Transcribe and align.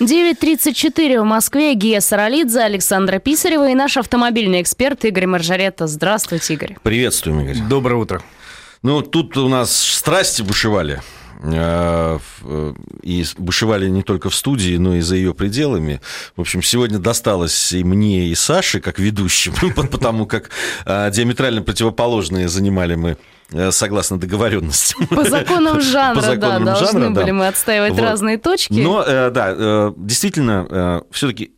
9.34 0.00 1.20
в 1.20 1.24
Москве. 1.24 1.74
Гия 1.74 2.00
Саралидзе, 2.00 2.60
Александра 2.60 3.18
Писарева 3.18 3.68
и 3.70 3.74
наш 3.74 3.98
автомобильный 3.98 4.62
эксперт 4.62 5.04
Игорь 5.04 5.26
Маржарета. 5.26 5.86
Здравствуйте, 5.86 6.54
Игорь. 6.54 6.76
Приветствуем, 6.82 7.40
Игорь. 7.40 7.58
Доброе 7.68 7.96
утро. 7.96 8.22
Ну, 8.82 9.02
тут 9.02 9.36
у 9.36 9.48
нас 9.48 9.76
страсти 9.76 10.40
бушевали. 10.40 11.02
Э, 11.42 12.18
и 13.02 13.24
бушевали 13.38 13.88
не 13.88 14.02
только 14.02 14.28
в 14.28 14.34
студии, 14.34 14.76
но 14.76 14.96
и 14.96 15.00
за 15.00 15.16
ее 15.16 15.32
пределами. 15.32 16.00
В 16.36 16.42
общем, 16.42 16.62
сегодня 16.62 16.98
досталось 16.98 17.72
и 17.72 17.82
мне, 17.82 18.26
и 18.26 18.34
Саше, 18.34 18.80
как 18.80 18.98
ведущим, 18.98 19.54
потому 19.90 20.26
как 20.26 20.50
э, 20.84 21.10
диаметрально 21.10 21.62
противоположные 21.62 22.48
занимали 22.48 22.94
мы 22.94 23.16
э, 23.52 23.70
согласно 23.70 24.20
договоренности. 24.20 24.94
По 25.06 25.24
законам 25.24 25.80
жанра, 25.80 26.20
По 26.20 26.26
законам 26.26 26.64
да, 26.64 26.76
жанра, 26.76 26.92
должны 26.92 27.14
да. 27.14 27.20
были 27.22 27.30
мы 27.30 27.46
отстаивать 27.46 27.92
вот. 27.92 28.02
разные 28.02 28.36
точки. 28.36 28.74
Но, 28.74 29.02
да, 29.02 29.92
действительно, 29.96 31.02
все-таки 31.10 31.52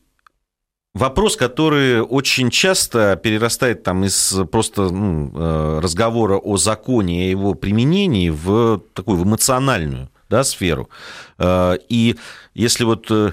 Вопрос, 0.95 1.37
который 1.37 2.03
очень 2.03 2.51
часто 2.51 3.17
перерастает 3.17 3.83
там 3.83 4.05
из 4.05 4.35
просто 4.51 4.91
ну, 4.91 5.33
э, 5.35 5.81
разговора 5.83 6.37
о 6.37 6.59
законе 6.59 7.27
и 7.27 7.31
его 7.31 7.55
применении 7.55 8.29
в 8.29 8.83
такую 8.93 9.17
в 9.17 9.25
эмоциональную 9.25 10.11
да, 10.29 10.45
сферу. 10.45 10.91
Э, 11.39 11.79
и 11.89 12.17
если 12.53 12.85
вот 12.85 13.07
э, 13.11 13.33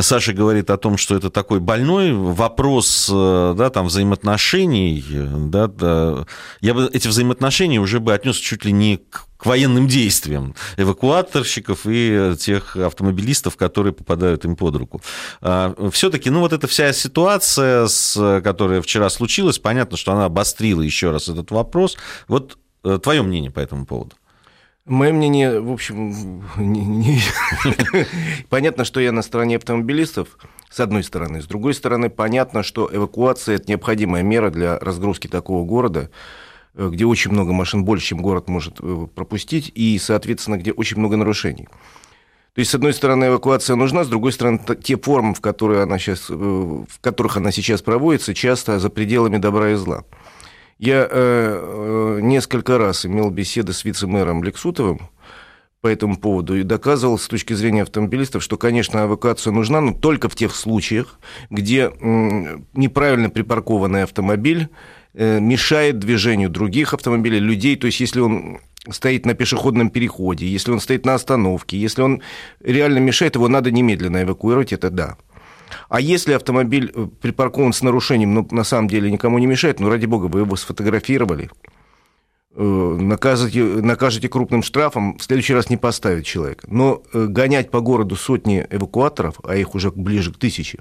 Саша 0.00 0.32
говорит 0.32 0.70
о 0.70 0.76
том, 0.76 0.96
что 0.96 1.16
это 1.16 1.30
такой 1.30 1.60
больной 1.60 2.12
вопрос 2.12 3.08
да, 3.10 3.70
там, 3.70 3.86
взаимоотношений, 3.86 5.04
да, 5.48 5.66
да, 5.66 6.26
я 6.60 6.74
бы 6.74 6.90
эти 6.92 7.08
взаимоотношения 7.08 7.80
уже 7.80 8.00
бы 8.00 8.14
отнес 8.14 8.36
чуть 8.36 8.64
ли 8.64 8.72
не 8.72 8.98
к 8.98 9.26
к 9.36 9.46
военным 9.46 9.86
действиям 9.86 10.54
эвакуаторщиков 10.76 11.80
и 11.84 12.34
тех 12.38 12.76
автомобилистов, 12.76 13.56
которые 13.56 13.92
попадают 13.92 14.44
им 14.44 14.56
под 14.56 14.76
руку. 14.76 15.02
А, 15.40 15.74
Все-таки, 15.92 16.30
ну 16.30 16.40
вот 16.40 16.52
эта 16.52 16.66
вся 16.66 16.92
ситуация, 16.92 17.88
которая 18.40 18.80
вчера 18.80 19.10
случилась, 19.10 19.58
понятно, 19.58 19.96
что 19.96 20.12
она 20.12 20.24
обострила 20.24 20.80
еще 20.80 21.10
раз 21.10 21.28
этот 21.28 21.50
вопрос. 21.50 21.96
Вот 22.28 22.58
э, 22.84 22.98
твое 23.02 23.22
мнение 23.22 23.50
по 23.50 23.60
этому 23.60 23.84
поводу? 23.84 24.16
Мое 24.86 25.12
мнение, 25.12 25.60
в 25.60 25.72
общем, 25.72 26.42
не, 26.56 26.84
не... 26.84 27.20
понятно, 28.48 28.84
что 28.84 29.00
я 29.00 29.12
на 29.12 29.22
стороне 29.22 29.56
автомобилистов, 29.56 30.38
с 30.70 30.80
одной 30.80 31.02
стороны. 31.02 31.42
С 31.42 31.46
другой 31.46 31.74
стороны, 31.74 32.08
понятно, 32.08 32.62
что 32.62 32.88
эвакуация– 32.92 33.54
это 33.56 33.68
необходимая 33.68 34.22
мера 34.22 34.50
для 34.50 34.78
разгрузки 34.78 35.26
такого 35.26 35.64
города, 35.64 36.10
Э, 36.76 36.90
где 36.92 37.06
очень 37.06 37.32
много 37.32 37.52
машин, 37.52 37.84
больше, 37.84 38.08
чем 38.08 38.20
город 38.20 38.48
может 38.48 38.76
э, 38.80 39.06
пропустить, 39.14 39.72
и, 39.74 39.98
соответственно, 39.98 40.56
где 40.58 40.72
очень 40.72 40.98
много 40.98 41.16
нарушений. 41.16 41.68
То 42.54 42.60
есть, 42.60 42.70
с 42.70 42.74
одной 42.74 42.92
стороны, 42.92 43.26
эвакуация 43.26 43.76
нужна, 43.76 44.04
с 44.04 44.08
другой 44.08 44.32
стороны, 44.32 44.60
те 44.82 44.96
формы, 44.96 45.34
в, 45.34 45.40
которые 45.40 45.82
она 45.82 45.98
сейчас, 45.98 46.26
э, 46.28 46.34
в 46.34 47.00
которых 47.00 47.38
она 47.38 47.50
сейчас 47.50 47.80
проводится, 47.80 48.34
часто 48.34 48.78
за 48.78 48.90
пределами 48.90 49.38
добра 49.38 49.70
и 49.70 49.74
зла. 49.74 50.04
Я 50.78 51.08
э, 51.10 52.18
несколько 52.22 52.78
раз 52.78 53.06
имел 53.06 53.30
беседы 53.30 53.72
с 53.72 53.84
вице-мэром 53.84 54.44
Лексутовым 54.44 55.08
по 55.80 55.88
этому 55.88 56.16
поводу 56.16 56.56
и 56.56 56.62
доказывал 56.62 57.18
с 57.18 57.28
точки 57.28 57.54
зрения 57.54 57.82
автомобилистов, 57.82 58.42
что, 58.42 58.56
конечно, 58.56 58.98
эвакуация 58.98 59.52
нужна, 59.52 59.80
но 59.80 59.92
только 59.92 60.28
в 60.28 60.34
тех 60.34 60.54
случаях, 60.54 61.18
где 61.50 61.90
э, 61.90 62.58
неправильно 62.74 63.30
припаркованный 63.30 64.02
автомобиль 64.02 64.68
Э, 65.18 65.40
мешает 65.40 65.98
движению 65.98 66.50
других 66.50 66.92
автомобилей, 66.92 67.38
людей. 67.38 67.76
То 67.76 67.86
есть, 67.86 68.00
если 68.00 68.20
он 68.20 68.58
стоит 68.90 69.24
на 69.24 69.32
пешеходном 69.32 69.88
переходе, 69.88 70.46
если 70.46 70.72
он 70.72 70.78
стоит 70.78 71.06
на 71.06 71.14
остановке, 71.14 71.78
если 71.78 72.02
он 72.02 72.20
реально 72.60 72.98
мешает, 72.98 73.34
его 73.34 73.48
надо 73.48 73.70
немедленно 73.70 74.22
эвакуировать, 74.22 74.74
это 74.74 74.90
да. 74.90 75.16
А 75.88 76.00
если 76.00 76.32
автомобиль 76.32 76.92
э, 76.94 77.06
припаркован 77.20 77.72
с 77.72 77.82
нарушением, 77.82 78.34
но 78.34 78.46
на 78.50 78.64
самом 78.64 78.88
деле 78.88 79.10
никому 79.10 79.38
не 79.38 79.46
мешает, 79.46 79.80
ну, 79.80 79.88
ради 79.88 80.06
бога, 80.06 80.26
вы 80.26 80.40
его 80.40 80.56
сфотографировали, 80.56 81.50
э, 82.54 82.62
накажете, 82.62 83.62
накажете 83.62 84.28
крупным 84.28 84.62
штрафом, 84.62 85.18
в 85.18 85.22
следующий 85.22 85.54
раз 85.54 85.70
не 85.70 85.76
поставит 85.76 86.24
человека. 86.24 86.66
Но 86.70 87.02
гонять 87.12 87.70
по 87.70 87.80
городу 87.80 88.16
сотни 88.16 88.66
эвакуаторов, 88.70 89.40
а 89.44 89.56
их 89.56 89.74
уже 89.74 89.90
ближе 89.90 90.32
к 90.32 90.38
тысяче, 90.38 90.78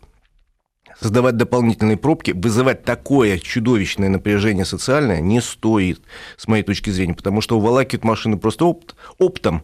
создавать 0.99 1.37
дополнительные 1.37 1.97
пробки, 1.97 2.31
вызывать 2.31 2.83
такое 2.83 3.37
чудовищное 3.39 4.09
напряжение 4.09 4.65
социальное 4.65 5.21
не 5.21 5.41
стоит, 5.41 6.01
с 6.37 6.47
моей 6.47 6.63
точки 6.63 6.89
зрения, 6.89 7.13
потому 7.13 7.41
что 7.41 7.57
уволакивают 7.57 8.03
машины 8.03 8.37
просто 8.37 8.65
опт, 8.65 8.95
оптом, 9.17 9.63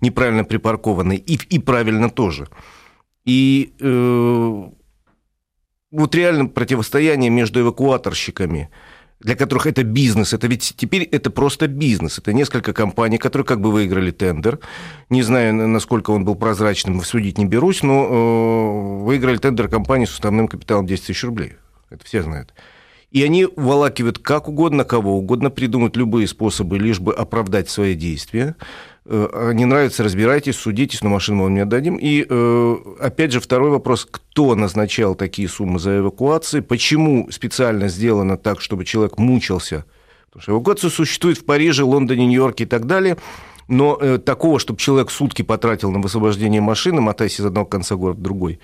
неправильно 0.00 0.44
припаркованные, 0.44 1.18
и, 1.18 1.34
и 1.34 1.58
правильно 1.58 2.10
тоже. 2.10 2.48
И 3.24 3.72
э, 3.80 4.62
вот 5.90 6.14
реально 6.14 6.46
противостояние 6.46 7.30
между 7.30 7.60
эвакуаторщиками– 7.60 8.70
для 9.24 9.36
которых 9.36 9.66
это 9.66 9.82
бизнес. 9.82 10.34
Это 10.34 10.46
ведь 10.46 10.74
теперь 10.76 11.02
это 11.02 11.30
просто 11.30 11.66
бизнес. 11.66 12.18
Это 12.18 12.32
несколько 12.34 12.74
компаний, 12.74 13.16
которые 13.16 13.46
как 13.46 13.60
бы 13.60 13.72
выиграли 13.72 14.10
тендер. 14.10 14.60
Не 15.08 15.22
знаю, 15.22 15.54
насколько 15.54 16.10
он 16.10 16.24
был 16.24 16.34
прозрачным, 16.34 17.02
судить 17.02 17.38
не 17.38 17.46
берусь, 17.46 17.82
но 17.82 18.04
э, 18.04 19.04
выиграли 19.04 19.38
тендер 19.38 19.68
компании 19.68 20.04
с 20.04 20.12
уставным 20.12 20.46
капиталом 20.46 20.86
10 20.86 21.06
тысяч 21.06 21.24
рублей. 21.24 21.54
Это 21.88 22.04
все 22.04 22.22
знают. 22.22 22.52
И 23.10 23.22
они 23.22 23.46
волакивают 23.56 24.18
как 24.18 24.48
угодно, 24.48 24.84
кого 24.84 25.16
угодно, 25.16 25.48
придумают 25.48 25.96
любые 25.96 26.28
способы, 26.28 26.78
лишь 26.78 27.00
бы 27.00 27.14
оправдать 27.14 27.70
свои 27.70 27.94
действия. 27.94 28.56
Э, 29.06 29.52
не 29.52 29.66
нравится, 29.66 30.02
разбирайтесь, 30.02 30.56
судитесь, 30.56 31.02
но 31.02 31.10
машину 31.10 31.38
мы 31.38 31.44
вам 31.44 31.54
не 31.54 31.60
отдадим. 31.60 31.96
И, 31.96 32.26
э, 32.28 32.76
опять 33.00 33.32
же, 33.32 33.40
второй 33.40 33.70
вопрос, 33.70 34.06
кто 34.10 34.54
назначал 34.54 35.14
такие 35.14 35.48
суммы 35.48 35.78
за 35.78 35.98
эвакуации, 35.98 36.60
почему 36.60 37.30
специально 37.30 37.88
сделано 37.88 38.38
так, 38.38 38.60
чтобы 38.60 38.84
человек 38.84 39.18
мучился. 39.18 39.84
Потому 40.26 40.42
что 40.42 40.52
эвакуация 40.52 40.90
существует 40.90 41.38
в 41.38 41.44
Париже, 41.44 41.84
Лондоне, 41.84 42.26
Нью-Йорке 42.26 42.64
и 42.64 42.66
так 42.66 42.86
далее, 42.86 43.18
но 43.68 43.98
э, 44.00 44.18
такого, 44.18 44.58
чтобы 44.58 44.78
человек 44.78 45.10
сутки 45.10 45.42
потратил 45.42 45.90
на 45.90 46.00
высвобождение 46.00 46.62
машины, 46.62 47.00
мотаясь 47.02 47.38
из 47.38 47.44
одного 47.44 47.66
конца 47.66 47.96
города 47.96 48.18
в 48.18 48.22
другой, 48.22 48.58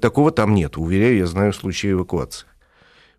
такого 0.00 0.30
там 0.30 0.54
нет. 0.54 0.76
Уверяю, 0.76 1.18
я 1.18 1.26
знаю 1.26 1.52
случаи 1.52 1.92
эвакуации. 1.92 2.46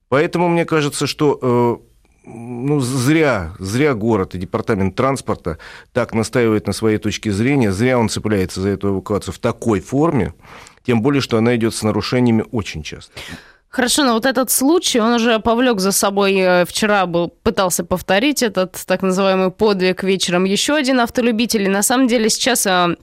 Поэтому 0.09 0.47
мне 0.47 0.65
кажется, 0.65 1.07
что 1.07 1.81
ну, 2.25 2.79
зря, 2.79 3.53
зря 3.59 3.93
город 3.93 4.35
и 4.35 4.37
департамент 4.37 4.95
транспорта 4.95 5.57
так 5.93 6.13
настаивает 6.13 6.67
на 6.67 6.73
своей 6.73 6.97
точке 6.97 7.31
зрения, 7.31 7.71
зря 7.71 7.99
он 7.99 8.09
цепляется 8.09 8.61
за 8.61 8.69
эту 8.69 8.89
эвакуацию 8.89 9.33
в 9.33 9.39
такой 9.39 9.79
форме, 9.79 10.33
тем 10.85 11.01
более, 11.01 11.21
что 11.21 11.37
она 11.37 11.55
идет 11.55 11.75
с 11.75 11.83
нарушениями 11.83 12.45
очень 12.51 12.83
часто. 12.83 13.11
Хорошо, 13.75 14.05
но 14.05 14.13
вот 14.13 14.25
этот 14.25 14.51
случай, 14.51 14.99
он 14.99 15.15
уже 15.15 15.39
повлек 15.39 15.81
за 15.81 15.91
собой, 15.91 16.35
э, 16.35 16.65
вчера 16.65 17.05
был, 17.05 17.27
пытался 17.27 17.83
повторить 17.83 18.41
этот 18.41 18.81
так 18.85 19.01
называемый 19.01 19.51
подвиг 19.51 20.01
вечером 20.01 20.45
еще 20.45 20.75
один 20.75 21.01
автолюбитель. 21.01 21.63
И 21.63 21.67
на 21.67 21.83
самом 21.83 22.07
деле 22.07 22.29
сейчас 22.29 22.65
э, 22.65 22.95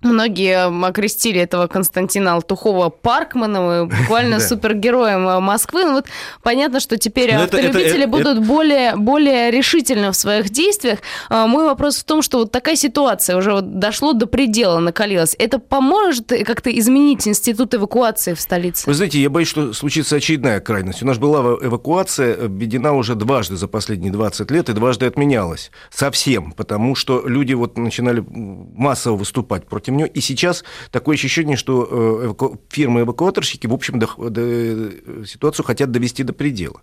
Многие 0.00 0.86
окрестили 0.86 1.40
этого 1.40 1.66
Константина 1.66 2.34
Алтухова 2.34 2.88
Паркманом, 2.88 3.88
буквально 3.88 4.38
супергероем 4.48 5.28
э, 5.28 5.40
Москвы. 5.40 5.84
Ну, 5.84 5.94
вот 5.94 6.06
понятно, 6.44 6.78
что 6.78 6.96
теперь 6.98 7.34
Но 7.34 7.42
автолюбители 7.42 7.90
это, 7.90 7.98
это, 7.98 8.08
будут 8.08 8.38
это... 8.38 8.40
более, 8.40 8.94
более 8.94 9.50
решительны 9.50 10.12
в 10.12 10.14
своих 10.14 10.50
действиях. 10.50 11.00
А, 11.28 11.48
мой 11.48 11.64
вопрос 11.64 11.96
в 11.96 12.04
том, 12.04 12.22
что 12.22 12.38
вот 12.38 12.52
такая 12.52 12.76
ситуация 12.76 13.36
уже 13.36 13.52
вот 13.52 13.80
дошло 13.80 14.12
до 14.12 14.28
предела, 14.28 14.78
накалилась. 14.78 15.34
Это 15.36 15.58
поможет 15.58 16.28
как-то 16.46 16.70
изменить 16.70 17.26
институт 17.26 17.74
эвакуации 17.74 18.34
в 18.34 18.40
столице? 18.40 18.84
Вы 18.86 18.94
знаете, 18.94 19.20
я 19.20 19.30
боюсь, 19.30 19.48
что 19.48 19.72
случится 19.72 20.14
очередная 20.14 20.60
крайность. 20.60 21.02
У 21.02 21.06
нас 21.06 21.18
была 21.18 21.40
эвакуация 21.60 22.36
введена 22.46 22.92
уже 22.92 23.16
дважды 23.16 23.56
за 23.56 23.66
последние 23.66 24.12
20 24.12 24.48
лет 24.52 24.68
и 24.68 24.74
дважды 24.74 25.06
отменялась. 25.06 25.72
Совсем, 25.90 26.52
потому 26.52 26.94
что 26.94 27.26
люди 27.26 27.54
вот 27.54 27.76
начинали 27.76 28.24
массово 28.28 29.16
выступать 29.16 29.66
против 29.66 29.87
него. 29.94 30.08
И 30.08 30.20
сейчас 30.20 30.64
такое 30.90 31.16
ощущение, 31.16 31.56
что 31.56 32.34
э, 32.38 32.56
фирмы-эвакуаторщики, 32.70 33.66
в 33.66 33.72
общем, 33.72 33.98
до, 33.98 34.08
до, 34.30 35.26
ситуацию 35.26 35.64
хотят 35.64 35.90
довести 35.90 36.22
до 36.22 36.32
предела. 36.32 36.82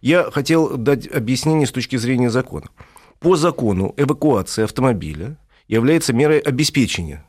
Я 0.00 0.30
хотел 0.30 0.76
дать 0.76 1.06
объяснение 1.06 1.66
с 1.66 1.72
точки 1.72 1.96
зрения 1.96 2.30
закона. 2.30 2.66
По 3.20 3.36
закону 3.36 3.94
эвакуация 3.96 4.64
автомобиля 4.64 5.38
является 5.68 6.12
мерой 6.12 6.38
обеспечения. 6.38 7.24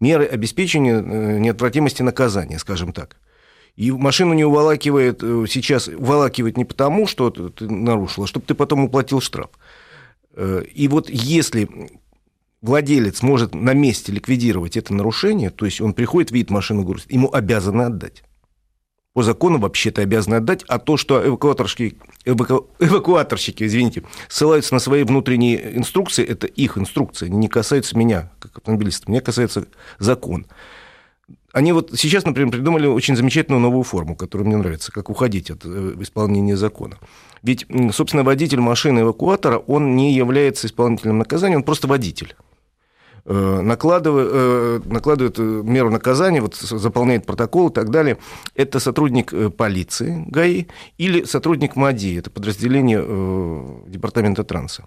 Мерой 0.00 0.26
обеспечения 0.26 0.96
э, 0.96 1.38
неотвратимости 1.38 2.02
наказания, 2.02 2.58
скажем 2.58 2.92
так. 2.92 3.16
И 3.76 3.90
машину 3.90 4.34
не 4.34 4.44
уволакивает 4.44 5.22
э, 5.22 5.46
сейчас, 5.48 5.88
уволакивает 5.88 6.56
не 6.56 6.64
потому, 6.64 7.06
что 7.06 7.30
ты 7.30 7.68
нарушил, 7.68 8.24
а 8.24 8.26
чтобы 8.26 8.46
ты 8.46 8.54
потом 8.54 8.84
уплатил 8.84 9.20
штраф. 9.20 9.50
И 10.36 10.86
вот 10.88 11.10
если 11.10 11.68
владелец 12.62 13.22
может 13.22 13.54
на 13.54 13.74
месте 13.74 14.12
ликвидировать 14.12 14.76
это 14.76 14.94
нарушение, 14.94 15.50
то 15.50 15.64
есть 15.64 15.80
он 15.80 15.94
приходит, 15.94 16.30
видит 16.30 16.50
машину, 16.50 16.82
грузит, 16.82 17.10
ему 17.10 17.32
обязаны 17.32 17.82
отдать. 17.82 18.22
По 19.12 19.24
закону 19.24 19.58
вообще-то 19.58 20.02
обязаны 20.02 20.36
отдать, 20.36 20.64
а 20.68 20.78
то, 20.78 20.96
что 20.96 21.26
эвакуаторщики, 21.26 21.98
эваку, 22.24 22.70
эвакуаторщики 22.78 23.64
извините, 23.64 24.04
ссылаются 24.28 24.72
на 24.72 24.78
свои 24.78 25.02
внутренние 25.02 25.76
инструкции, 25.76 26.24
это 26.24 26.46
их 26.46 26.78
инструкции, 26.78 27.28
не 27.28 27.48
касаются 27.48 27.98
меня, 27.98 28.30
как 28.38 28.58
автомобилиста, 28.58 29.10
меня 29.10 29.20
касается 29.20 29.66
закон. 29.98 30.46
Они 31.52 31.72
вот 31.72 31.90
сейчас, 31.96 32.24
например, 32.24 32.52
придумали 32.52 32.86
очень 32.86 33.16
замечательную 33.16 33.60
новую 33.60 33.82
форму, 33.82 34.14
которая 34.14 34.46
мне 34.46 34.56
нравится, 34.56 34.92
как 34.92 35.10
уходить 35.10 35.50
от 35.50 35.62
э, 35.64 35.96
исполнения 35.98 36.56
закона. 36.56 36.96
Ведь, 37.42 37.66
собственно, 37.92 38.22
водитель 38.22 38.60
машины 38.60 39.00
эвакуатора, 39.00 39.58
он 39.58 39.96
не 39.96 40.14
является 40.14 40.68
исполнителем 40.68 41.18
наказания, 41.18 41.56
он 41.56 41.64
просто 41.64 41.88
водитель 41.88 42.36
накладывает, 43.24 44.28
э, 44.32 44.80
накладывает 44.86 45.38
меру 45.38 45.90
наказания, 45.90 46.40
вот 46.40 46.54
заполняет 46.56 47.26
протокол 47.26 47.68
и 47.68 47.72
так 47.72 47.90
далее. 47.90 48.18
Это 48.54 48.80
сотрудник 48.80 49.32
полиции 49.56 50.24
ГАИ 50.28 50.66
или 50.98 51.24
сотрудник 51.24 51.76
МАДИ, 51.76 52.18
это 52.18 52.30
подразделение 52.30 53.00
Департамента 53.86 54.44
транса. 54.44 54.86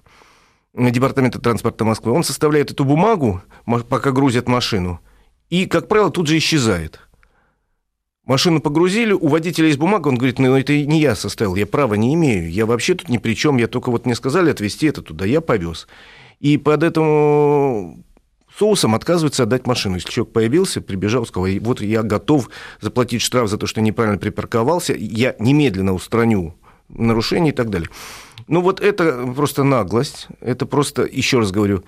Департамента 0.74 1.40
транспорта 1.40 1.86
Москвы. 1.86 2.12
Он 2.12 2.24
составляет 2.24 2.72
эту 2.72 2.84
бумагу, 2.84 3.42
пока 3.90 4.12
грузят 4.12 4.48
машину, 4.48 5.00
и, 5.50 5.68
как 5.68 5.88
правило, 5.88 6.10
тут 6.10 6.28
же 6.28 6.38
исчезает. 6.38 7.00
Машину 8.26 8.62
погрузили, 8.62 9.12
у 9.12 9.28
водителя 9.28 9.68
есть 9.68 9.78
бумага, 9.78 10.08
он 10.08 10.16
говорит, 10.16 10.40
ну 10.40 10.56
это 10.56 10.74
не 10.74 11.02
я 11.02 11.14
составил, 11.14 11.56
я 11.56 11.68
права 11.68 11.96
не 11.96 12.14
имею, 12.14 12.50
я 12.50 12.66
вообще 12.66 12.96
тут 12.96 13.10
ни 13.10 13.18
при 13.18 13.34
чем, 13.34 13.58
я 13.58 13.68
только 13.68 13.92
вот 13.92 14.06
мне 14.06 14.16
сказали 14.16 14.50
отвезти 14.50 14.88
это 14.88 15.02
туда, 15.02 15.26
я 15.26 15.42
повез. 15.42 15.88
И 16.40 16.58
под 16.58 16.84
этому 16.84 18.04
соусом 18.58 18.96
отказывается 18.96 19.44
отдать 19.44 19.68
машину. 19.68 19.96
Если 19.96 20.10
человек 20.10 20.34
появился, 20.34 20.82
прибежал, 20.82 21.26
сказал, 21.26 21.50
вот 21.62 21.82
я 21.82 22.04
готов 22.04 22.50
заплатить 22.82 23.22
штраф 23.22 23.50
за 23.50 23.58
то, 23.58 23.68
что 23.68 23.82
неправильно 23.82 24.20
припарковался, 24.20 24.94
я 24.94 25.36
немедленно 25.40 25.94
устраню 25.94 26.56
нарушение 26.90 27.54
и 27.54 27.56
так 27.56 27.70
далее. 27.70 27.90
Ну 28.48 28.62
вот 28.62 28.82
это 28.82 29.26
просто 29.36 29.64
наглость, 29.64 30.28
это 30.42 30.66
просто, 30.66 31.04
еще 31.04 31.40
раз 31.40 31.52
говорю, 31.52 31.84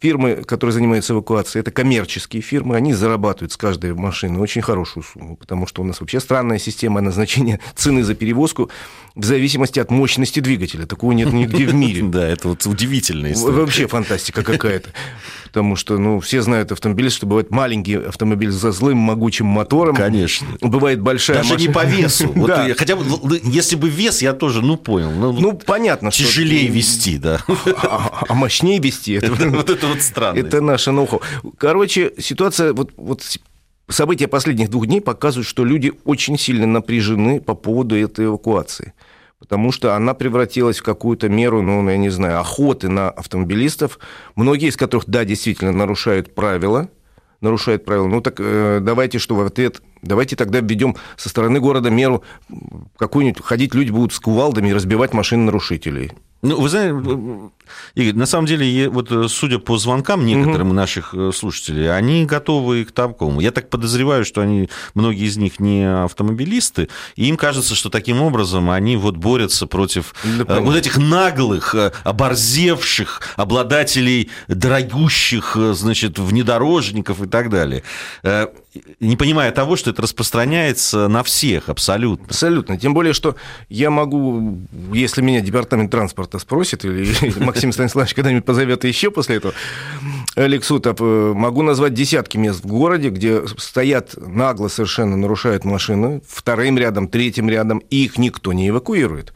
фирмы, 0.00 0.42
которые 0.46 0.72
занимаются 0.72 1.12
эвакуацией, 1.12 1.60
это 1.60 1.70
коммерческие 1.70 2.42
фирмы, 2.42 2.76
они 2.76 2.92
зарабатывают 2.92 3.52
с 3.52 3.56
каждой 3.56 3.94
машины 3.94 4.38
очень 4.38 4.62
хорошую 4.62 5.04
сумму, 5.04 5.36
потому 5.36 5.66
что 5.66 5.82
у 5.82 5.84
нас 5.84 6.00
вообще 6.00 6.20
странная 6.20 6.58
система 6.58 7.00
назначения 7.00 7.60
цены 7.74 8.02
за 8.02 8.14
перевозку 8.14 8.70
в 9.14 9.24
зависимости 9.24 9.78
от 9.78 9.90
мощности 9.90 10.40
двигателя. 10.40 10.86
Такого 10.86 11.12
нет 11.12 11.32
нигде 11.32 11.66
в 11.66 11.74
мире. 11.74 12.02
Да, 12.12 12.28
это 12.28 12.48
вот 12.48 12.66
удивительная 12.66 13.32
история. 13.32 13.54
Вообще 13.54 13.86
фантастика 13.86 14.42
какая-то. 14.42 14.90
Потому 15.44 15.76
что, 15.76 15.98
ну, 15.98 16.18
все 16.20 16.42
знают 16.42 16.72
автомобилисты, 16.72 17.18
что 17.18 17.26
бывает 17.26 17.50
маленький 17.50 17.94
автомобиль 17.96 18.50
за 18.50 18.72
злым 18.72 18.96
могучим 18.98 19.46
мотором. 19.46 19.94
Конечно. 19.94 20.46
Бывает 20.60 21.00
большая 21.00 21.38
Даже 21.38 21.54
машина. 21.54 21.68
не 21.68 21.74
по 21.74 21.84
весу. 21.84 22.32
Вот 22.34 22.48
да. 22.48 22.68
Хотя 22.76 22.96
бы, 22.96 23.04
если 23.44 23.76
бы 23.76 23.88
вес, 23.88 24.22
я 24.22 24.32
тоже, 24.32 24.62
ну, 24.62 24.76
понял. 24.76 25.10
Ну, 25.10 25.32
ну 25.32 25.52
понятно. 25.52 26.10
Тяжелее 26.10 26.64
что... 26.64 26.72
вести, 26.72 27.18
да. 27.18 27.40
А, 27.82 28.24
а 28.28 28.34
мощнее 28.34 28.78
вести. 28.78 29.12
Это, 29.12 29.32
вот 29.32 29.70
это 29.70 29.81
вот 29.88 30.02
странно. 30.02 30.38
Это 30.38 30.60
наше 30.60 30.92
ноу 30.92 31.20
Короче, 31.58 32.12
ситуация, 32.18 32.72
вот, 32.72 32.92
вот 32.96 33.22
события 33.88 34.28
последних 34.28 34.70
двух 34.70 34.86
дней 34.86 35.00
показывают, 35.00 35.46
что 35.46 35.64
люди 35.64 35.92
очень 36.04 36.38
сильно 36.38 36.66
напряжены 36.66 37.40
по 37.40 37.54
поводу 37.54 37.96
этой 37.96 38.26
эвакуации 38.26 38.94
потому 39.42 39.72
что 39.72 39.96
она 39.96 40.14
превратилась 40.14 40.78
в 40.78 40.84
какую-то 40.84 41.28
меру, 41.28 41.62
ну, 41.62 41.86
я 41.90 41.96
не 41.96 42.10
знаю, 42.10 42.38
охоты 42.38 42.88
на 42.88 43.10
автомобилистов, 43.10 43.98
многие 44.36 44.68
из 44.68 44.76
которых, 44.76 45.08
да, 45.08 45.24
действительно 45.24 45.72
нарушают 45.72 46.32
правила, 46.32 46.88
нарушают 47.40 47.84
правила. 47.84 48.06
Ну 48.06 48.20
так 48.20 48.36
э, 48.38 48.78
давайте, 48.80 49.18
что 49.18 49.34
в 49.34 49.44
ответ, 49.44 49.82
давайте 50.00 50.36
тогда 50.36 50.60
введем 50.60 50.96
со 51.16 51.28
стороны 51.28 51.58
города 51.58 51.90
меру 51.90 52.22
какую-нибудь, 52.96 53.44
ходить 53.44 53.74
люди 53.74 53.90
будут 53.90 54.12
с 54.12 54.20
кувалдами 54.20 54.68
и 54.68 54.72
разбивать 54.72 55.12
машины 55.12 55.46
нарушителей. 55.46 56.12
Ну, 56.42 56.60
вы 56.60 56.68
знаете, 56.68 56.92
Игорь, 57.94 58.14
на 58.14 58.26
самом 58.26 58.46
деле, 58.46 58.88
вот 58.88 59.12
э, 59.12 59.28
судя 59.28 59.60
по 59.60 59.78
звонкам 59.78 60.26
некоторым 60.26 60.68
угу. 60.68 60.74
наших 60.74 61.14
э, 61.14 61.30
слушателей, 61.32 61.94
они 61.94 62.26
готовы 62.26 62.84
к 62.84 62.90
такому. 62.90 63.40
Я 63.40 63.52
так 63.52 63.70
подозреваю, 63.70 64.24
что 64.24 64.40
они, 64.40 64.68
многие 64.94 65.26
из 65.26 65.36
них 65.36 65.60
не 65.60 65.84
автомобилисты, 65.84 66.88
и 67.14 67.26
им 67.28 67.36
кажется, 67.36 67.76
что 67.76 67.90
таким 67.90 68.20
образом 68.20 68.70
они 68.70 68.96
вот 68.96 69.16
борются 69.16 69.68
против 69.68 70.14
да, 70.24 70.58
вот 70.58 70.74
этих 70.74 70.96
наглых, 70.98 71.76
оборзевших 72.02 73.20
обладателей 73.36 74.28
дорогущих, 74.48 75.56
значит, 75.56 76.18
внедорожников 76.18 77.22
и 77.22 77.28
так 77.28 77.50
далее 77.50 77.84
не 79.00 79.16
понимая 79.16 79.52
того, 79.52 79.76
что 79.76 79.90
это 79.90 80.02
распространяется 80.02 81.08
на 81.08 81.22
всех 81.22 81.68
абсолютно. 81.68 82.26
Абсолютно. 82.26 82.78
Тем 82.78 82.94
более, 82.94 83.12
что 83.12 83.36
я 83.68 83.90
могу, 83.90 84.58
если 84.92 85.20
меня 85.20 85.40
департамент 85.40 85.90
транспорта 85.90 86.38
спросит, 86.38 86.84
или 86.84 87.38
Максим 87.44 87.72
Станиславович 87.72 88.14
когда-нибудь 88.14 88.44
позовет 88.44 88.84
еще 88.84 89.10
после 89.10 89.36
этого, 89.36 89.52
Алексутов, 90.36 90.96
э, 91.00 91.32
могу 91.34 91.62
назвать 91.62 91.92
десятки 91.92 92.38
мест 92.38 92.64
в 92.64 92.66
городе, 92.66 93.10
где 93.10 93.46
стоят 93.58 94.14
нагло 94.16 94.68
совершенно 94.68 95.16
нарушают 95.16 95.64
машины, 95.64 96.22
вторым 96.26 96.78
рядом, 96.78 97.08
третьим 97.08 97.50
рядом, 97.50 97.78
и 97.90 98.04
их 98.04 98.16
никто 98.16 98.52
не 98.52 98.70
эвакуирует. 98.70 99.34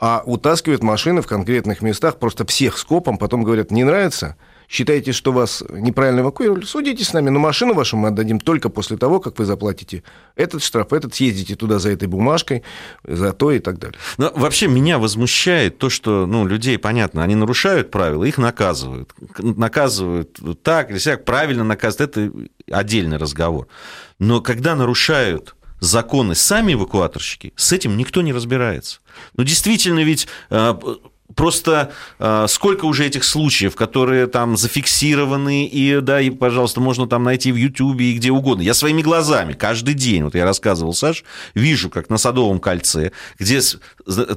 А 0.00 0.24
утаскивают 0.26 0.82
машины 0.82 1.22
в 1.22 1.28
конкретных 1.28 1.80
местах, 1.82 2.18
просто 2.18 2.44
всех 2.44 2.76
скопом, 2.76 3.18
потом 3.18 3.44
говорят, 3.44 3.70
не 3.70 3.84
нравится– 3.84 4.36
считаете, 4.72 5.12
что 5.12 5.32
вас 5.32 5.62
неправильно 5.70 6.20
эвакуировали, 6.20 6.64
судите 6.64 7.04
с 7.04 7.12
нами, 7.12 7.28
но 7.28 7.38
машину 7.38 7.74
вашу 7.74 7.98
мы 7.98 8.08
отдадим 8.08 8.40
только 8.40 8.70
после 8.70 8.96
того, 8.96 9.20
как 9.20 9.38
вы 9.38 9.44
заплатите 9.44 10.02
этот 10.34 10.62
штраф, 10.62 10.94
этот, 10.94 11.14
съездите 11.14 11.56
туда 11.56 11.78
за 11.78 11.90
этой 11.90 12.08
бумажкой, 12.08 12.62
за 13.04 13.34
то 13.34 13.52
и 13.52 13.58
так 13.58 13.78
далее. 13.78 13.98
Но 14.16 14.32
вообще 14.34 14.68
меня 14.68 14.98
возмущает 14.98 15.76
то, 15.76 15.90
что 15.90 16.26
ну, 16.26 16.46
людей, 16.46 16.78
понятно, 16.78 17.22
они 17.22 17.34
нарушают 17.34 17.90
правила, 17.90 18.24
их 18.24 18.38
наказывают. 18.38 19.12
Наказывают 19.38 20.40
так 20.62 20.90
или 20.90 20.98
сяк, 20.98 21.26
правильно 21.26 21.64
наказывают, 21.64 22.16
это 22.16 22.32
отдельный 22.70 23.18
разговор. 23.18 23.68
Но 24.18 24.40
когда 24.40 24.74
нарушают 24.74 25.54
законы 25.80 26.34
сами 26.34 26.72
эвакуаторщики, 26.72 27.52
с 27.56 27.72
этим 27.72 27.98
никто 27.98 28.22
не 28.22 28.32
разбирается. 28.32 29.00
Ну, 29.36 29.44
действительно, 29.44 30.02
ведь 30.02 30.28
э, 30.48 30.74
Просто 31.34 31.92
э, 32.18 32.46
сколько 32.48 32.84
уже 32.84 33.06
этих 33.06 33.24
случаев, 33.24 33.76
которые 33.76 34.26
там 34.26 34.56
зафиксированы, 34.56 35.66
и, 35.66 36.00
да, 36.00 36.20
и, 36.20 36.30
пожалуйста, 36.30 36.80
можно 36.80 37.06
там 37.06 37.24
найти 37.24 37.52
в 37.52 37.56
Ютубе 37.56 38.06
и 38.06 38.14
где 38.14 38.30
угодно. 38.30 38.62
Я 38.62 38.74
своими 38.74 39.02
глазами 39.02 39.52
каждый 39.52 39.94
день, 39.94 40.24
вот 40.24 40.34
я 40.34 40.44
рассказывал, 40.44 40.94
Саш, 40.94 41.24
вижу, 41.54 41.90
как 41.90 42.10
на 42.10 42.18
Садовом 42.18 42.60
кольце, 42.60 43.12
где 43.38 43.60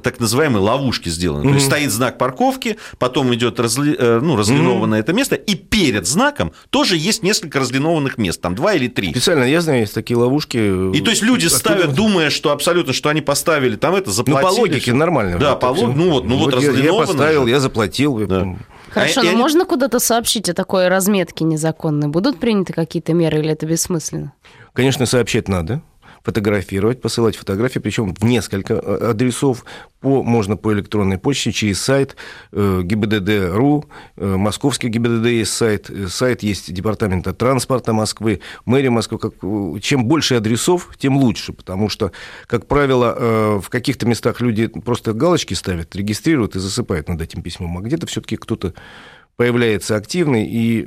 так 0.02 0.20
называемые 0.20 0.62
ловушки 0.62 1.08
сделаны. 1.08 1.44
Mm-hmm. 1.44 1.48
То 1.48 1.54
есть 1.54 1.66
стоит 1.66 1.90
знак 1.90 2.18
парковки, 2.18 2.76
потом 2.98 3.34
идет 3.34 3.60
разли, 3.60 3.96
э, 3.98 4.20
ну, 4.22 4.36
разлинованное 4.36 5.00
mm-hmm. 5.00 5.02
это 5.02 5.12
место, 5.12 5.34
и 5.36 5.54
перед 5.54 6.06
знаком 6.06 6.52
тоже 6.70 6.96
есть 6.96 7.22
несколько 7.22 7.58
разлинованных 7.58 8.18
мест, 8.18 8.40
там 8.40 8.54
два 8.54 8.74
или 8.74 8.88
три. 8.88 9.10
Специально, 9.10 9.44
я 9.44 9.60
знаю, 9.60 9.80
есть 9.80 9.94
такие 9.94 10.16
ловушки. 10.16 10.56
И 10.96 11.00
то 11.00 11.10
есть 11.10 11.22
люди 11.22 11.46
ставят, 11.46 11.94
думая, 11.94 12.30
что 12.30 12.50
абсолютно, 12.50 12.92
что 12.92 13.08
они 13.08 13.20
поставили 13.20 13.76
там 13.76 13.94
это, 13.94 14.10
заплатили. 14.10 14.48
Ну, 14.48 14.56
по 14.56 14.60
логике 14.60 14.92
нормально. 14.92 15.38
Да, 15.38 15.56
по 15.56 15.66
логике, 15.66 15.98
ну 15.98 16.10
вот, 16.10 16.24
ну 16.24 16.36
вот, 16.36 16.46
вот 16.46 16.54
разлиновано 16.54 16.85
я 16.86 16.98
поставил, 16.98 17.46
я 17.46 17.60
заплатил. 17.60 18.18
Да. 18.26 18.56
Хорошо, 18.90 19.20
а, 19.20 19.24
но 19.24 19.30
я... 19.30 19.36
можно 19.36 19.64
куда-то 19.64 19.98
сообщить 19.98 20.48
о 20.48 20.54
такой 20.54 20.88
разметке 20.88 21.44
незаконной? 21.44 22.08
Будут 22.08 22.38
приняты 22.38 22.72
какие-то 22.72 23.12
меры 23.12 23.38
или 23.40 23.50
это 23.50 23.66
бессмысленно? 23.66 24.32
Конечно, 24.72 25.06
сообщать 25.06 25.48
надо 25.48 25.82
фотографировать, 26.26 27.00
посылать 27.00 27.36
фотографии, 27.36 27.78
причем 27.78 28.12
в 28.12 28.24
несколько 28.24 28.74
э, 28.74 29.10
адресов. 29.10 29.64
По, 30.00 30.24
можно 30.24 30.56
по 30.56 30.72
электронной 30.72 31.18
почте, 31.18 31.52
через 31.52 31.80
сайт 31.80 32.16
э, 32.50 32.80
ГИБДД.ру, 32.82 33.84
э, 34.16 34.36
московский 34.36 34.88
ГИБДД 34.88 35.26
есть 35.26 35.52
сайт, 35.52 35.88
сайт 36.08 36.42
есть 36.42 36.74
Департамента 36.74 37.32
транспорта 37.32 37.92
Москвы, 37.92 38.40
мэрия 38.64 38.90
Москвы. 38.90 39.20
Как, 39.20 39.34
чем 39.80 40.06
больше 40.06 40.34
адресов, 40.34 40.90
тем 40.98 41.16
лучше, 41.16 41.52
потому 41.52 41.88
что, 41.88 42.10
как 42.48 42.66
правило, 42.66 43.60
в 43.60 43.68
каких-то 43.68 44.04
местах 44.06 44.40
люди 44.40 44.66
просто 44.66 45.12
галочки 45.12 45.54
ставят, 45.54 45.94
регистрируют 45.94 46.56
и 46.56 46.58
засыпают 46.58 47.08
над 47.08 47.20
этим 47.20 47.42
письмом, 47.42 47.78
а 47.78 47.82
где-то 47.82 48.06
все-таки 48.08 48.36
кто-то 48.36 48.74
появляется 49.36 49.96
активный, 49.96 50.46
и 50.46 50.86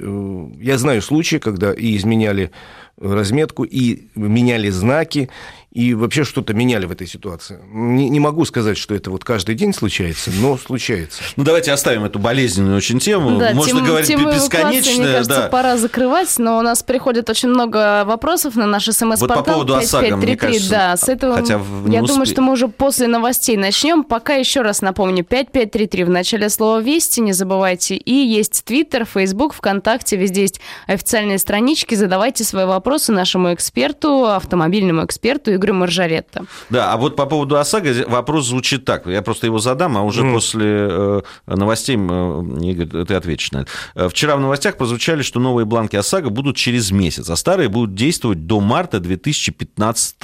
я 0.60 0.78
знаю 0.78 1.02
случаи, 1.02 1.38
когда 1.38 1.72
и 1.72 1.96
изменяли 1.96 2.52
разметку, 3.00 3.64
и 3.64 4.08
меняли 4.16 4.70
знаки, 4.70 5.30
и 5.72 5.94
вообще 5.94 6.24
что-то 6.24 6.54
меняли 6.54 6.86
в 6.86 6.92
этой 6.92 7.06
ситуации. 7.06 7.60
Не, 7.72 8.10
не 8.10 8.20
могу 8.20 8.44
сказать, 8.46 8.76
что 8.76 8.96
это 8.96 9.12
вот 9.12 9.24
каждый 9.24 9.54
день 9.54 9.72
случается, 9.72 10.32
но 10.34 10.58
случается. 10.58 11.22
Ну, 11.36 11.44
давайте 11.44 11.72
оставим 11.72 12.06
эту 12.06 12.18
болезненную 12.18 12.76
очень 12.76 13.00
тему. 13.00 13.38
Да, 13.38 13.52
Можно 13.54 13.74
тему, 13.74 13.86
говорить 13.86 14.08
тему 14.08 14.32
бесконечно. 14.32 15.04
Мне 15.04 15.12
кажется, 15.12 15.42
да. 15.42 15.48
пора 15.48 15.78
закрывать, 15.78 16.34
но 16.40 16.58
у 16.58 16.62
нас 16.62 16.82
приходит 16.82 17.30
очень 17.30 17.50
много 17.50 18.04
вопросов 18.06 18.56
на 18.56 18.66
наш 18.66 18.86
смс-портал. 18.86 19.28
Вот 19.28 19.28
по 19.30 19.44
поводу 19.44 19.76
ОСАГО, 19.76 20.16
мне 20.18 20.36
кажется, 20.36 20.70
да, 20.70 20.98
с 20.98 21.08
этого 21.08 21.36
хотя 21.36 21.62
я 21.88 22.02
думаю, 22.02 22.26
что 22.26 22.42
мы 22.42 22.54
уже 22.54 22.68
после 22.68 23.08
новостей 23.08 23.56
начнем. 23.56 24.04
Пока 24.04 24.36
еще 24.36 24.62
раз 24.62 24.82
напомню, 24.82 25.24
5533 25.24 26.04
в 26.04 26.10
начале 26.10 26.50
слова 26.50 26.82
«Вести», 26.82 27.22
не 27.22 27.34
забывайте. 27.34 27.96
И 27.96 28.14
есть 28.14 28.64
Твиттер, 28.66 29.06
Фейсбук, 29.06 29.54
ВКонтакте, 29.54 30.18
везде 30.18 30.42
есть 30.42 30.60
официальные 30.88 31.38
странички. 31.38 31.94
Задавайте 31.94 32.44
свои 32.44 32.66
вопросы 32.66 32.89
нашему 32.98 33.54
эксперту, 33.54 34.26
автомобильному 34.26 35.06
эксперту 35.06 35.54
Игорю 35.54 35.76
Маржаретто. 35.76 36.46
Да, 36.70 36.94
а 36.94 36.98
вот 36.98 37.16
по 37.16 37.26
поводу 37.26 37.58
ОСАГО 37.58 38.06
вопрос 38.08 38.48
звучит 38.48 38.86
так. 38.86 39.06
Я 39.06 39.22
просто 39.22 39.48
его 39.48 39.60
задам, 39.60 39.98
а 39.98 40.04
уже 40.04 40.24
mm. 40.24 40.34
после 40.34 40.68
э, 40.68 41.22
новостей, 41.48 41.96
Игорь, 41.96 43.06
ты 43.06 43.14
ответишь 43.14 43.52
на 43.52 43.66
это. 43.96 44.10
Вчера 44.10 44.36
в 44.36 44.40
новостях 44.40 44.78
прозвучали, 44.78 45.22
что 45.22 45.40
новые 45.40 45.66
бланки 45.66 45.96
ОСАГО 45.96 46.30
будут 46.30 46.56
через 46.56 46.92
месяц, 46.92 47.30
а 47.30 47.36
старые 47.36 47.70
будут 47.70 47.96
действовать 47.96 48.46
до 48.46 48.60
марта 48.60 49.00
2015 49.00 50.16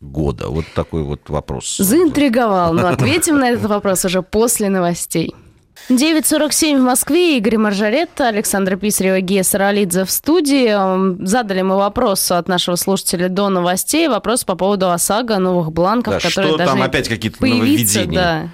года. 0.00 0.48
Вот 0.48 0.64
такой 0.74 1.02
вот 1.02 1.20
вопрос. 1.28 1.76
Заинтриговал, 1.78 2.74
но 2.74 2.88
ответим 2.88 3.38
на 3.38 3.50
этот 3.50 3.64
вопрос 3.64 4.04
уже 4.04 4.22
после 4.22 4.68
новостей. 4.68 5.34
9.47 5.88 6.78
в 6.78 6.82
Москве. 6.82 7.36
Игорь 7.38 7.58
Маржаретта, 7.58 8.28
Александра 8.28 8.76
Писарева, 8.76 9.20
Гея 9.20 9.42
Саралидзе 9.42 10.04
в 10.04 10.10
студии. 10.10 11.24
Задали 11.24 11.62
мы 11.62 11.76
вопрос 11.76 12.30
от 12.30 12.48
нашего 12.48 12.76
слушателя 12.76 13.28
до 13.28 13.48
новостей. 13.48 14.08
Вопрос 14.08 14.44
по 14.44 14.54
поводу 14.54 14.90
ОСАГО, 14.90 15.38
новых 15.38 15.72
бланков, 15.72 16.14
да, 16.14 16.20
которые 16.20 16.48
что 16.48 16.56
даже 16.56 16.70
там 16.70 16.82
опять 16.82 17.08
какие-то 17.08 17.44
нововведения. 17.44 18.12
Да. 18.12 18.48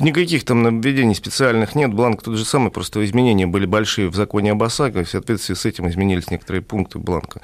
Никаких 0.00 0.44
там 0.44 0.62
нововведений 0.62 1.14
специальных 1.14 1.76
нет. 1.76 1.94
Бланк 1.94 2.22
тот 2.22 2.36
же 2.36 2.44
самый, 2.44 2.70
просто 2.70 3.04
изменения 3.04 3.46
были 3.46 3.66
большие 3.66 4.08
в 4.08 4.16
законе 4.16 4.52
об 4.52 4.62
ОСАГО, 4.62 5.04
в 5.04 5.08
соответствии 5.08 5.54
с 5.54 5.64
этим 5.64 5.88
изменились 5.88 6.30
некоторые 6.30 6.62
пункты 6.62 6.98
бланка. 6.98 7.40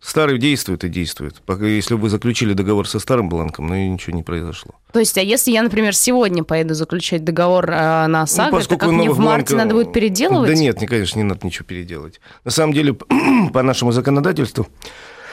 Старый 0.00 0.38
действует 0.38 0.82
и 0.82 0.88
действует. 0.88 1.40
Пока, 1.46 1.66
если 1.66 1.94
вы 1.94 2.08
заключили 2.08 2.52
договор 2.52 2.88
со 2.88 2.98
старым 2.98 3.28
бланком, 3.28 3.68
ну 3.68 3.76
и 3.76 3.88
ничего 3.88 4.16
не 4.16 4.24
произошло. 4.24 4.72
То 4.92 4.98
есть, 4.98 5.16
а 5.18 5.22
если 5.22 5.52
я, 5.52 5.62
например, 5.62 5.94
сегодня 5.94 6.42
поеду 6.42 6.74
заключать 6.74 7.22
договор 7.22 7.70
э, 7.70 8.06
на 8.08 8.22
ОСАГО, 8.22 8.58
ну, 8.58 8.64
то 8.64 8.76
как 8.76 8.90
мне 8.90 9.10
в 9.10 9.18
марте 9.18 9.54
бланка... 9.54 9.64
надо 9.68 9.74
будет 9.74 9.92
переделывать? 9.92 10.50
Да 10.50 10.56
нет, 10.56 10.78
конечно, 10.80 11.18
не 11.18 11.24
надо 11.24 11.46
ничего 11.46 11.64
переделать. 11.64 12.20
На 12.44 12.50
самом 12.50 12.72
деле, 12.72 12.94
по 13.52 13.62
нашему 13.62 13.92
законодательству, 13.92 14.66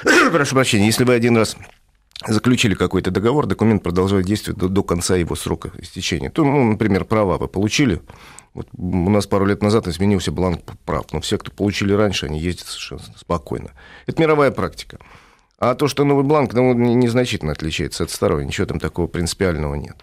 прошу 0.31 0.55
прощения, 0.55 0.85
если 0.85 1.03
вы 1.05 1.15
один 1.15 1.37
раз 1.37 1.57
заключили 2.27 2.75
какой-то 2.75 3.11
договор, 3.11 3.45
документ 3.45 3.83
продолжает 3.83 4.25
действовать 4.25 4.59
до, 4.59 4.67
до 4.67 4.83
конца 4.83 5.15
его 5.15 5.35
срока 5.35 5.71
истечения. 5.79 6.29
То, 6.29 6.43
ну, 6.43 6.63
например, 6.63 7.05
права 7.05 7.37
вы 7.37 7.47
получили. 7.47 8.01
Вот 8.53 8.67
у 8.77 9.09
нас 9.09 9.27
пару 9.27 9.45
лет 9.45 9.63
назад 9.63 9.87
изменился 9.87 10.31
бланк 10.31 10.61
прав, 10.85 11.05
но 11.13 11.21
все, 11.21 11.37
кто 11.37 11.51
получили 11.51 11.93
раньше, 11.93 12.25
они 12.25 12.39
ездят 12.39 12.67
совершенно 12.67 13.17
спокойно. 13.17 13.71
Это 14.07 14.21
мировая 14.21 14.51
практика. 14.51 14.99
А 15.57 15.75
то, 15.75 15.87
что 15.87 16.03
новый 16.03 16.23
бланк, 16.23 16.53
ну, 16.53 16.73
незначительно 16.73 17.51
отличается 17.51 18.03
от 18.03 18.09
старого, 18.09 18.41
ничего 18.41 18.67
там 18.67 18.79
такого 18.79 19.07
принципиального 19.07 19.75
нет. 19.75 19.95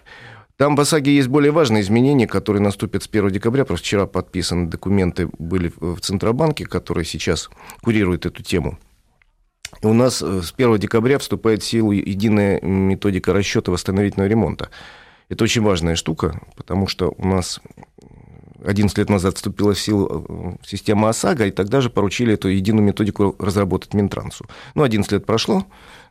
Там 0.59 0.75
в 0.75 0.81
ОСАГе 0.81 1.15
есть 1.15 1.29
более 1.29 1.51
важные 1.51 1.81
изменения, 1.83 2.27
которые 2.27 2.61
наступят 2.61 3.03
с 3.03 3.07
1 3.07 3.29
декабря. 3.29 3.63
Просто 3.63 3.85
вчера 3.85 4.05
подписаны 4.07 4.67
документы 4.67 5.29
были 5.37 5.71
в 5.77 6.01
Центробанке, 6.01 6.65
которые 6.65 7.05
сейчас 7.05 7.49
курируют 7.81 8.25
эту 8.25 8.43
тему. 8.43 8.77
У 9.81 9.93
нас 9.93 10.21
э, 10.21 10.41
с 10.41 10.53
1 10.55 10.77
декабря 10.77 11.17
вступает 11.19 11.63
в 11.63 11.65
силу 11.65 11.91
единая 11.91 12.59
методика 12.61 13.33
расчета 13.33 13.71
восстановительного 13.71 14.27
ремонта. 14.27 14.69
Это 15.29 15.43
очень 15.43 15.61
важная 15.61 15.95
штука, 15.95 16.41
потому 16.55 16.87
что 16.87 17.13
у 17.17 17.27
нас 17.27 17.61
11 18.65 18.97
лет 18.97 19.09
назад 19.09 19.35
вступила 19.35 19.73
в 19.73 19.79
силу 19.79 20.25
э, 20.27 20.65
система 20.65 21.09
ОСАГО, 21.09 21.47
и 21.47 21.51
тогда 21.51 21.81
же 21.81 21.89
поручили 21.89 22.33
эту 22.33 22.49
единую 22.49 22.83
методику 22.83 23.35
разработать 23.39 23.93
Минтрансу. 23.93 24.45
Ну, 24.75 24.83
11 24.83 25.11
лет 25.11 25.25
прошло, 25.25 25.65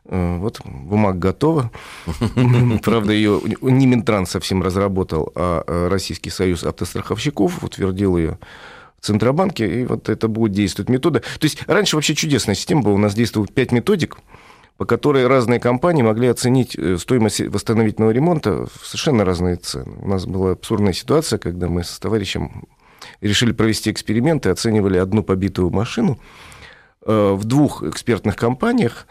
э, 0.05 0.37
вот 0.37 0.61
бумага 0.63 1.19
готова. 1.19 1.71
Правда, 2.83 3.11
ее 3.11 3.41
не 3.61 3.85
Минтранс 3.85 4.31
совсем 4.31 4.63
разработал, 4.63 5.31
а 5.35 5.89
Российский 5.89 6.29
союз 6.29 6.63
автостраховщиков 6.63 7.63
утвердил 7.63 8.17
ее 8.17 8.39
Центробанке, 9.01 9.81
и 9.81 9.85
вот 9.85 10.09
это 10.09 10.27
будет 10.27 10.53
действовать 10.53 10.89
метода. 10.89 11.19
То 11.19 11.45
есть 11.45 11.59
раньше 11.67 11.95
вообще 11.95 12.15
чудесная 12.15 12.55
система 12.55 12.81
была, 12.81 12.95
у 12.95 12.99
нас 12.99 13.13
действовало 13.13 13.47
5 13.47 13.71
методик, 13.71 14.17
по 14.77 14.85
которой 14.85 15.27
разные 15.27 15.59
компании 15.59 16.03
могли 16.03 16.27
оценить 16.27 16.75
э, 16.77 16.97
стоимость 16.97 17.41
восстановительного 17.41 18.11
ремонта 18.11 18.65
в 18.65 18.85
совершенно 18.85 19.25
разные 19.25 19.57
цены. 19.57 19.97
У 20.01 20.07
нас 20.07 20.25
была 20.25 20.51
абсурдная 20.51 20.93
ситуация, 20.93 21.37
когда 21.37 21.67
мы 21.67 21.83
с 21.83 21.99
товарищем 21.99 22.65
решили 23.21 23.51
провести 23.51 23.91
эксперименты, 23.91 24.49
оценивали 24.49 24.97
одну 24.97 25.23
побитую 25.23 25.69
машину 25.69 26.19
э, 27.05 27.31
в 27.33 27.43
двух 27.43 27.83
экспертных 27.83 28.35
компаниях, 28.35 29.05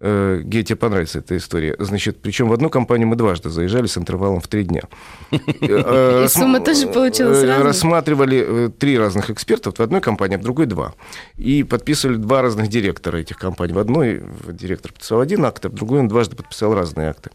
Э, 0.00 0.40
Ге, 0.44 0.62
тебе 0.62 0.76
понравится 0.76 1.18
эта 1.18 1.36
история. 1.36 1.74
Значит, 1.78 2.22
причем 2.22 2.48
в 2.48 2.52
одну 2.52 2.70
компанию 2.70 3.08
мы 3.08 3.16
дважды 3.16 3.50
заезжали 3.50 3.86
с 3.86 3.98
интервалом 3.98 4.40
в 4.40 4.48
три 4.48 4.64
дня. 4.64 4.82
Э, 5.60 6.24
И 6.24 6.28
сумма 6.28 6.60
тоже 6.60 6.86
получилась 6.86 7.42
разная? 7.42 7.62
Рассматривали 7.62 8.44
э, 8.46 8.70
три 8.78 8.98
разных 8.98 9.30
экспертов 9.30 9.78
в 9.78 9.82
одной 9.82 10.00
компании, 10.00 10.36
а 10.36 10.38
в 10.38 10.42
другой 10.42 10.66
два. 10.66 10.94
И 11.36 11.62
подписывали 11.64 12.16
два 12.16 12.42
разных 12.42 12.68
директора 12.68 13.18
этих 13.18 13.36
компаний. 13.36 13.72
В 13.72 13.78
одной 13.78 14.22
директор 14.46 14.92
подписал 14.92 15.20
один 15.20 15.44
акт, 15.44 15.64
а 15.66 15.68
в 15.68 15.74
другой 15.74 16.00
он 16.00 16.08
дважды 16.08 16.36
подписал 16.36 16.74
разные 16.74 17.10
акты. 17.10 17.30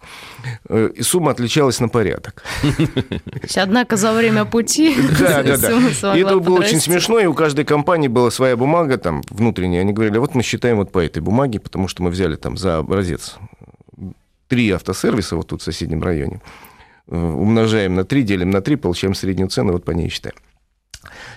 И 0.69 1.01
сумма 1.01 1.31
отличалась 1.31 1.79
на 1.79 1.89
порядок. 1.89 2.43
Однако 3.55 3.97
за 3.97 4.13
время 4.13 4.45
пути 4.45 4.95
Да, 5.19 5.43
да, 5.43 5.57
да. 5.57 6.17
И 6.17 6.21
это 6.21 6.39
было 6.39 6.59
очень 6.59 6.79
смешно, 6.79 7.19
и 7.19 7.25
у 7.25 7.33
каждой 7.33 7.65
компании 7.65 8.07
была 8.07 8.31
своя 8.31 8.55
бумага 8.55 8.97
там 8.97 9.21
внутренняя. 9.29 9.81
Они 9.81 9.93
говорили, 9.93 10.17
вот 10.17 10.35
мы 10.35 10.43
считаем 10.43 10.77
вот 10.77 10.91
по 10.91 10.99
этой 10.99 11.21
бумаге, 11.21 11.59
потому 11.59 11.87
что 11.87 12.03
мы 12.03 12.09
взяли 12.09 12.35
там 12.35 12.52
там 12.53 12.57
за 12.57 12.77
образец 12.77 13.35
три 14.47 14.69
автосервиса 14.71 15.35
вот 15.35 15.47
тут 15.47 15.61
в 15.61 15.63
соседнем 15.63 16.03
районе, 16.03 16.41
э, 17.07 17.17
умножаем 17.17 17.95
на 17.95 18.03
3, 18.03 18.23
делим 18.23 18.51
на 18.51 18.61
3, 18.61 18.75
получаем 18.75 19.15
среднюю 19.15 19.49
цену, 19.49 19.73
вот 19.73 19.83
по 19.83 19.91
ней 19.91 20.09
считаем. 20.09 20.35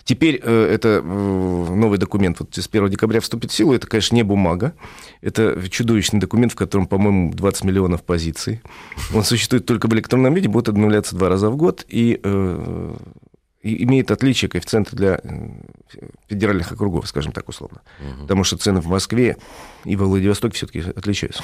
Теперь 0.04 0.40
э, 0.42 0.70
это 0.74 1.00
э, 1.02 1.02
новый 1.02 1.98
документ 1.98 2.40
вот 2.40 2.54
с 2.54 2.68
1 2.68 2.88
декабря 2.90 3.20
вступит 3.20 3.50
в 3.50 3.54
силу. 3.54 3.72
Это, 3.72 3.86
конечно, 3.86 4.14
не 4.14 4.22
бумага. 4.22 4.74
Это 5.22 5.58
чудовищный 5.70 6.20
документ, 6.20 6.52
в 6.52 6.56
котором, 6.56 6.86
по-моему, 6.86 7.32
20 7.32 7.64
миллионов 7.64 8.02
позиций. 8.02 8.60
Он 9.14 9.24
существует 9.24 9.66
только 9.66 9.88
в 9.88 9.94
электронном 9.94 10.34
виде, 10.34 10.48
будет 10.48 10.68
обновляться 10.68 11.16
два 11.16 11.28
раза 11.28 11.50
в 11.50 11.56
год 11.56 11.84
и, 11.88 12.20
имеет 13.74 14.10
отличие 14.10 14.48
коэффициента 14.48 14.94
для 14.96 15.20
федеральных 16.28 16.72
округов, 16.72 17.08
скажем 17.08 17.32
так 17.32 17.48
условно. 17.48 17.80
Угу. 18.00 18.22
Потому 18.22 18.44
что 18.44 18.56
цены 18.56 18.80
в 18.80 18.86
Москве 18.86 19.36
и 19.84 19.96
во 19.96 20.06
Владивостоке 20.06 20.54
все-таки 20.54 20.80
отличаются. 20.80 21.42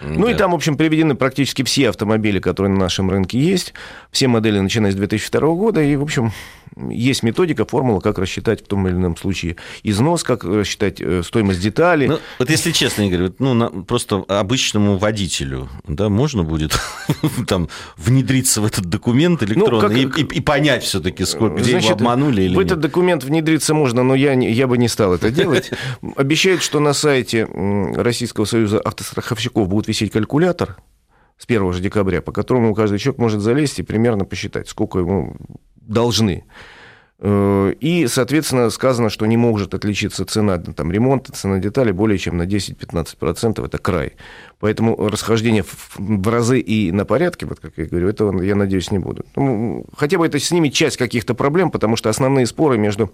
Ну 0.00 0.26
да. 0.26 0.32
и 0.32 0.34
там, 0.34 0.52
в 0.52 0.54
общем, 0.54 0.76
приведены 0.76 1.16
практически 1.16 1.62
все 1.64 1.88
автомобили, 1.88 2.38
которые 2.38 2.72
на 2.72 2.78
нашем 2.78 3.10
рынке 3.10 3.38
есть, 3.38 3.74
все 4.12 4.28
модели, 4.28 4.60
начиная 4.60 4.92
с 4.92 4.94
2002 4.94 5.40
года, 5.54 5.82
и, 5.82 5.96
в 5.96 6.02
общем, 6.02 6.32
есть 6.76 7.22
методика, 7.22 7.64
формула, 7.64 8.00
как 8.00 8.18
рассчитать 8.18 8.64
в 8.64 8.66
том 8.66 8.86
или 8.88 8.94
ином 8.94 9.16
случае 9.16 9.56
износ, 9.82 10.24
как 10.24 10.44
рассчитать 10.44 11.00
э, 11.00 11.22
стоимость 11.24 11.60
деталей. 11.60 12.08
Ну, 12.08 12.18
вот 12.38 12.50
если 12.50 12.72
честно, 12.72 13.02
Игорь, 13.02 13.30
ну, 13.38 13.54
на, 13.54 13.68
просто 13.68 14.24
обычному 14.28 14.98
водителю, 14.98 15.68
да, 15.86 16.08
можно 16.08 16.44
будет 16.44 16.78
там 17.46 17.68
внедриться 17.96 18.60
в 18.60 18.66
этот 18.66 18.86
документ 18.86 19.42
электронный 19.42 20.04
ну, 20.04 20.10
как... 20.10 20.18
и, 20.18 20.22
и, 20.22 20.38
и 20.38 20.40
понять 20.40 20.84
все-таки, 20.84 21.24
сколько, 21.24 21.56
где 21.56 21.72
Значит, 21.72 21.90
его 21.90 21.96
обманули 21.96 22.42
или 22.42 22.54
В 22.54 22.58
нет. 22.58 22.66
этот 22.66 22.80
документ 22.80 23.24
внедриться 23.24 23.74
можно, 23.74 24.02
но 24.02 24.14
я, 24.14 24.32
я 24.32 24.66
бы 24.66 24.78
не 24.78 24.88
стал 24.88 25.14
это 25.14 25.30
делать. 25.30 25.70
Обещают, 26.16 26.62
что 26.62 26.80
на 26.80 26.92
сайте 26.92 27.46
Российского 27.94 28.44
союза 28.44 28.80
автостраховщиков 28.80 29.68
будет 29.68 29.88
висеть 29.88 30.12
калькулятор, 30.12 30.76
с 31.38 31.44
1 31.44 31.72
же 31.72 31.80
декабря, 31.80 32.20
по 32.20 32.32
которому 32.32 32.74
каждый 32.74 32.98
человек 32.98 33.20
может 33.20 33.40
залезть 33.40 33.78
и 33.78 33.82
примерно 33.82 34.24
посчитать, 34.24 34.68
сколько 34.68 34.98
ему 34.98 35.36
должны. 35.88 36.44
Э, 37.20 37.74
и, 37.80 38.06
соответственно, 38.06 38.70
сказано, 38.70 39.10
что 39.10 39.26
не 39.26 39.36
может 39.36 39.74
отличиться 39.74 40.24
цена 40.24 40.58
там, 40.58 40.92
ремонта, 40.92 41.32
цена 41.32 41.58
деталей 41.58 41.90
более 41.90 42.16
чем 42.16 42.36
на 42.36 42.44
10-15%. 42.44 43.64
Это 43.64 43.78
край. 43.78 44.12
Поэтому 44.60 44.96
расхождение 44.96 45.64
в 45.64 46.28
разы 46.28 46.60
и 46.60 46.92
на 46.92 47.04
порядке, 47.04 47.46
вот 47.46 47.58
как 47.58 47.72
я 47.76 47.86
говорю, 47.86 48.08
этого, 48.08 48.40
я 48.42 48.54
надеюсь, 48.54 48.92
не 48.92 48.98
будут. 48.98 49.26
Ну, 49.34 49.84
хотя 49.96 50.18
бы 50.18 50.26
это 50.26 50.38
снимет 50.38 50.74
часть 50.74 50.96
каких-то 50.96 51.34
проблем, 51.34 51.70
потому 51.70 51.96
что 51.96 52.08
основные 52.08 52.46
споры 52.46 52.78
между 52.78 53.12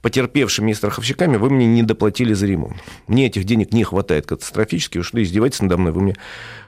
потерпевшими 0.00 0.70
и 0.70 0.74
страховщиками 0.74 1.36
вы 1.36 1.50
мне 1.50 1.66
не 1.66 1.82
доплатили 1.82 2.32
за 2.32 2.46
ремонт. 2.46 2.76
Мне 3.08 3.26
этих 3.26 3.44
денег 3.44 3.72
не 3.72 3.84
хватает 3.84 4.26
катастрофически. 4.26 4.98
Уж 4.98 5.12
издеваетесь 5.12 5.60
надо 5.60 5.76
мной. 5.76 5.92
Вы 5.92 6.00
мне 6.00 6.16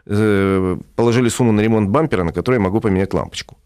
э, 0.06 0.76
положили 0.94 1.30
сумму 1.30 1.52
на 1.52 1.60
ремонт 1.60 1.88
бампера, 1.88 2.22
на 2.22 2.32
который 2.32 2.56
я 2.56 2.60
могу 2.60 2.80
поменять 2.80 3.14
лампочку 3.14 3.56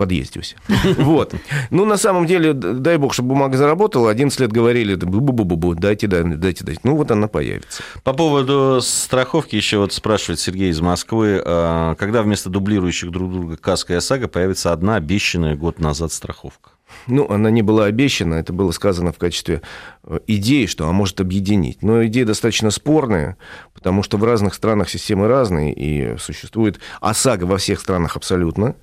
подъезде 0.00 0.40
все. 0.40 0.56
Вот. 0.96 1.34
Ну, 1.70 1.84
на 1.84 1.98
самом 1.98 2.24
деле, 2.24 2.54
дай 2.54 2.96
бог, 2.96 3.12
чтобы 3.12 3.30
бумага 3.30 3.58
заработала. 3.58 4.10
11 4.10 4.40
лет 4.40 4.50
говорили, 4.50 4.94
бу-бу-бу-бу, 4.94 5.74
дайте, 5.74 6.06
дайте, 6.06 6.64
дайте. 6.64 6.80
Ну, 6.84 6.96
вот 6.96 7.10
она 7.10 7.28
появится. 7.28 7.82
По 8.02 8.14
поводу 8.14 8.80
страховки 8.80 9.56
еще 9.56 9.76
вот 9.76 9.92
спрашивает 9.92 10.40
Сергей 10.40 10.70
из 10.70 10.80
Москвы. 10.80 11.42
А, 11.44 11.96
когда 11.96 12.22
вместо 12.22 12.48
дублирующих 12.48 13.10
друг 13.10 13.30
друга 13.30 13.56
КАСКО 13.58 13.92
и 13.92 13.96
ОСАГО 13.96 14.28
появится 14.28 14.72
одна 14.72 14.96
обещанная 14.96 15.54
год 15.54 15.80
назад 15.80 16.12
страховка? 16.12 16.70
Ну, 17.06 17.30
она 17.30 17.50
не 17.50 17.62
была 17.62 17.84
обещана, 17.84 18.34
это 18.34 18.54
было 18.54 18.70
сказано 18.70 19.12
в 19.12 19.18
качестве 19.18 19.60
э, 20.04 20.18
идеи, 20.26 20.64
что 20.64 20.84
она 20.84 20.92
может 20.92 21.20
объединить. 21.20 21.82
Но 21.82 22.04
идея 22.06 22.24
достаточно 22.24 22.70
спорная, 22.70 23.36
потому 23.74 24.02
что 24.02 24.16
в 24.16 24.24
разных 24.24 24.54
странах 24.54 24.88
системы 24.88 25.28
разные, 25.28 25.74
и 25.74 26.16
существует 26.18 26.80
ОСАГО 27.00 27.44
во 27.44 27.58
всех 27.58 27.80
странах 27.80 28.16
абсолютно, 28.16 28.76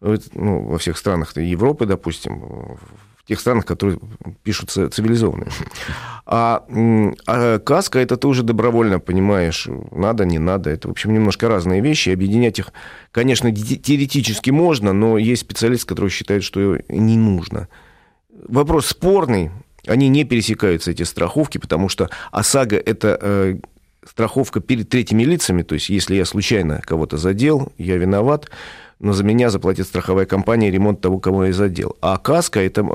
ну, 0.00 0.62
во 0.62 0.78
всех 0.78 0.98
странах 0.98 1.36
Европы, 1.36 1.86
допустим, 1.86 2.78
тех 3.26 3.40
странах, 3.40 3.66
которые 3.66 3.98
пишутся 4.42 4.88
цивилизованные. 4.88 5.50
А, 6.28 6.64
а 7.28 7.60
каска 7.60 8.00
это 8.00 8.16
ты 8.16 8.26
уже 8.26 8.42
добровольно 8.42 8.98
понимаешь, 8.98 9.68
надо, 9.92 10.24
не 10.24 10.40
надо. 10.40 10.70
Это, 10.70 10.88
в 10.88 10.90
общем, 10.90 11.14
немножко 11.14 11.48
разные 11.48 11.80
вещи. 11.80 12.10
Объединять 12.10 12.58
их, 12.58 12.72
конечно, 13.12 13.54
теоретически 13.54 14.50
можно, 14.50 14.92
но 14.92 15.18
есть 15.18 15.42
специалисты, 15.42 15.86
которые 15.86 16.10
считают, 16.10 16.42
что 16.42 16.80
не 16.88 17.16
нужно. 17.16 17.68
Вопрос 18.48 18.86
спорный. 18.86 19.52
Они 19.86 20.08
не 20.08 20.24
пересекаются, 20.24 20.90
эти 20.90 21.04
страховки, 21.04 21.58
потому 21.58 21.88
что 21.88 22.10
ОСАГО– 22.32 22.76
это 22.84 23.18
э, 23.20 23.58
страховка 24.04 24.58
перед 24.58 24.88
третьими 24.88 25.22
лицами. 25.22 25.62
То 25.62 25.74
есть, 25.74 25.90
если 25.90 26.16
я 26.16 26.24
случайно 26.24 26.82
кого-то 26.84 27.18
задел, 27.18 27.72
я 27.78 27.98
виноват, 27.98 28.50
но 28.98 29.12
за 29.12 29.24
меня 29.24 29.50
заплатит 29.50 29.86
страховая 29.86 30.26
компания 30.26 30.70
ремонт 30.70 31.00
того, 31.00 31.18
кого 31.18 31.46
я 31.46 31.52
задел. 31.52 31.96
А 32.00 32.16
каска– 32.16 32.60
это 32.62 32.86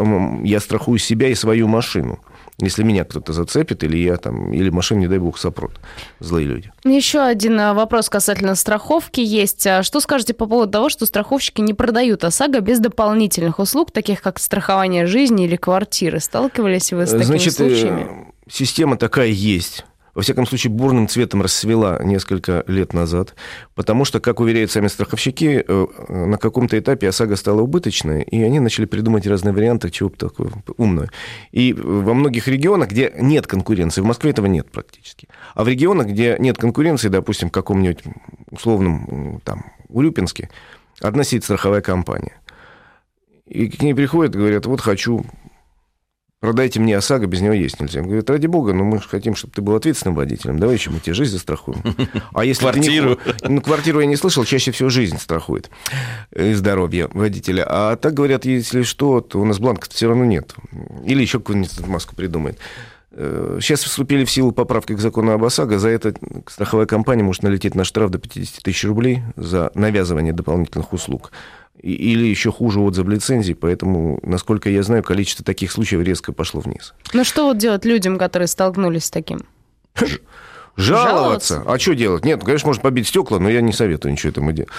я 0.44 0.60
страхую 0.60 0.98
себя 1.00 1.28
и 1.28 1.36
свою 1.36 1.68
машину. 1.68 2.20
Если 2.60 2.84
меня 2.84 3.06
кто-то 3.06 3.34
зацепит, 3.34 3.84
или 3.84 3.98
я 3.98 4.18
там, 4.18 4.54
или 4.54 4.70
машина, 4.70 5.00
не 5.00 5.08
дай 5.08 5.18
бог, 5.18 5.38
сопрут. 5.38 5.80
Злые 6.20 6.46
люди. 6.46 6.72
Еще 6.84 7.20
один 7.20 7.60
а, 7.60 7.74
вопрос 7.74 8.10
касательно 8.10 8.56
страховки 8.56 9.20
есть. 9.20 9.66
А 9.66 9.82
что 9.84 10.00
скажете 10.00 10.34
по 10.34 10.46
поводу 10.46 10.72
того, 10.72 10.90
что 10.90 11.06
страховщики 11.06 11.62
не 11.62 11.74
продают 11.74 12.24
ОСАГО 12.24 12.60
без 12.60 12.80
дополнительных 12.80 13.58
услуг, 13.58 13.92
таких 13.92 14.22
как 14.22 14.40
страхование 14.40 15.08
жизни 15.08 15.46
или 15.46 15.56
квартиры? 15.56 16.20
Сталкивались 16.20 16.94
вы 16.94 17.08
с 17.08 17.12
такими 17.12 17.26
Значит, 17.26 17.60
э, 17.60 17.70
случаями? 17.70 18.28
Система 18.48 18.98
такая 18.98 19.30
есть 19.30 19.86
во 20.14 20.22
всяком 20.22 20.46
случае, 20.46 20.72
бурным 20.72 21.08
цветом 21.08 21.42
расцвела 21.42 22.00
несколько 22.04 22.64
лет 22.68 22.94
назад, 22.94 23.36
потому 23.76 24.06
что, 24.06 24.20
как 24.20 24.40
уверяют 24.40 24.72
сами 24.72 24.88
страховщики, 24.88 25.64
э, 25.68 25.88
на 26.10 26.38
каком-то 26.38 26.78
этапе 26.78 27.10
ОСАГО 27.10 27.36
стала 27.36 27.62
убыточной, 27.62 28.24
и 28.24 28.42
они 28.44 28.60
начали 28.60 28.86
придумать 28.86 29.26
разные 29.28 29.54
варианты, 29.54 29.90
чего 29.90 30.10
бы 30.10 30.18
такое 30.18 30.52
умное. 30.78 31.10
И 31.52 31.74
во 31.74 32.14
многих 32.14 32.48
регионах, 32.48 32.90
где 32.90 33.14
нет 33.18 33.48
конкуренции, 33.48 34.02
в 34.02 34.06
Москве 34.06 34.32
этого 34.32 34.48
нет 34.48 34.72
практически, 34.72 35.28
а 35.56 35.64
в 35.64 35.68
регионах, 35.68 36.08
где 36.08 36.36
нет 36.40 36.58
конкуренции, 36.58 37.10
допустим, 37.10 37.50
в 37.50 37.52
каком-нибудь 37.52 38.04
условном 38.50 39.42
там, 39.44 39.72
Урюпинске, 39.90 40.50
одна 41.00 41.24
сидит 41.24 41.44
страховая 41.44 41.82
компания. 41.82 42.42
И 43.46 43.68
к 43.68 43.82
ней 43.82 43.94
приходят 43.94 44.36
говорят, 44.36 44.66
вот 44.66 44.80
хочу 44.80 45.26
продайте 46.42 46.80
мне 46.80 46.98
ОСАГО, 46.98 47.28
без 47.28 47.40
него 47.40 47.54
есть 47.54 47.80
нельзя. 47.80 48.02
Он 48.02 48.08
говорит, 48.08 48.30
ради 48.30 48.48
бога, 48.48 48.74
но 48.74 48.84
мы 48.84 49.02
же 49.02 49.08
хотим, 49.08 49.36
чтобы 49.36 49.54
ты 49.54 49.62
был 49.62 49.76
ответственным 49.76 50.16
водителем, 50.16 50.60
давай 50.60 50.76
еще 50.76 50.90
мы 50.90 51.00
тебе 51.00 51.14
жизнь 51.14 51.32
застрахуем. 51.32 51.82
А 52.34 52.44
если 52.44 52.62
квартиру? 52.62 53.20
Не... 53.44 53.50
Ну, 53.50 53.62
квартиру 53.62 54.00
я 54.02 54.08
не 54.08 54.16
слышал, 54.16 54.44
чаще 54.44 54.72
всего 54.72 54.90
жизнь 54.90 55.18
страхует 55.18 55.70
и 56.36 56.54
здоровье 56.54 57.08
водителя. 57.14 57.66
А 57.68 57.96
так 57.96 58.14
говорят, 58.14 58.46
если 58.46 58.82
что, 58.82 59.22
то 59.22 59.40
у 59.40 59.46
нас 59.46 59.60
бланка 59.60 59.88
все 59.90 60.08
равно 60.08 60.26
нет. 60.26 60.56
Или 61.06 61.22
еще 61.22 61.40
какую-нибудь 61.40 61.88
маску 61.88 62.16
придумает. 62.16 62.58
Э, 63.12 63.60
сейчас 63.62 63.84
вступили 63.84 64.26
в 64.26 64.32
силу 64.32 64.52
поправки 64.52 64.94
к 64.94 65.00
закону 65.00 65.34
об 65.34 65.44
ОСАГО. 65.44 65.78
За 65.78 65.90
это 65.90 66.14
страховая 66.48 66.86
компания 66.86 67.24
может 67.24 67.44
налететь 67.44 67.76
на 67.76 67.84
штраф 67.84 68.10
до 68.10 68.18
50 68.18 68.64
тысяч 68.64 68.84
рублей 68.86 69.22
за 69.36 69.72
навязывание 69.76 70.34
дополнительных 70.34 70.94
услуг 70.94 71.32
или 71.82 72.26
еще 72.26 72.52
хуже 72.52 72.80
отзыв 72.80 73.08
лицензий, 73.08 73.56
поэтому, 73.56 74.20
насколько 74.24 74.70
я 74.70 74.84
знаю, 74.84 75.04
количество 75.04 75.44
таких 75.44 75.72
случаев 75.72 76.04
резко 76.04 76.32
пошло 76.32 76.62
вниз. 76.62 76.94
Ну 77.14 77.24
что 77.24 77.46
вот 77.46 77.58
делать 77.58 77.86
людям, 77.86 78.18
которые 78.18 78.48
столкнулись 78.48 79.06
с 79.06 79.12
таким? 79.12 79.42
Жаловаться. 80.78 81.12
Жаловаться. 81.12 81.64
А 81.66 81.80
что 81.80 81.96
делать? 81.96 82.24
Нет, 82.24 82.44
конечно, 82.44 82.68
можно 82.68 82.82
побить 82.82 83.08
стекла, 83.08 83.40
но 83.40 83.50
я 83.50 83.62
не 83.62 83.74
советую 83.74 84.14
ничего 84.14 84.30
этому 84.30 84.52
делать. 84.54 84.70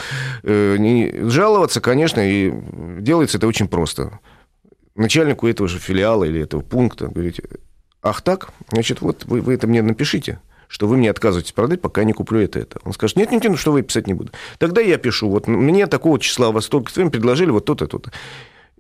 Э, 0.43 1.29
жаловаться, 1.29 1.81
конечно, 1.81 2.21
и 2.21 2.53
делается 3.01 3.39
это 3.39 3.47
очень 3.47 3.69
просто. 3.69 4.19
Начальнику 4.95 5.47
этого 5.47 5.69
же 5.69 5.79
филиала 5.79 6.25
или 6.25 6.41
этого 6.41 6.61
пункта 6.63 7.09
говорите, 7.09 7.45
ах 8.03 8.23
так, 8.23 8.51
значит, 8.71 9.01
вот 9.01 9.25
вы, 9.27 9.41
вы 9.41 9.55
это 9.55 9.67
мне 9.67 9.83
напишите 9.83 10.41
что 10.73 10.89
вы 10.89 10.97
мне 10.97 11.11
отказываетесь 11.11 11.53
продать, 11.53 11.83
пока 11.83 12.01
я 12.01 12.07
не 12.07 12.15
куплю 12.15 12.41
это 12.41 12.59
это. 12.59 12.81
Он 12.83 12.95
скажет, 12.95 13.19
нет, 13.19 13.31
нет, 13.31 13.43
нет, 13.43 13.51
ну 13.51 13.59
что 13.59 13.73
вы 13.73 13.83
писать 13.83 14.07
не 14.07 14.15
буду. 14.15 14.33
Тогда 14.57 14.81
я 14.81 14.97
пишу, 14.97 15.29
вот 15.29 15.47
мне 15.47 15.87
такого 15.87 16.19
числа 16.19 16.51
вас 16.51 16.65
столько, 16.65 16.91
вы 16.97 17.11
предложили 17.11 17.51
вот 17.51 17.67
то-то, 17.67 17.87
то-то. 17.87 18.11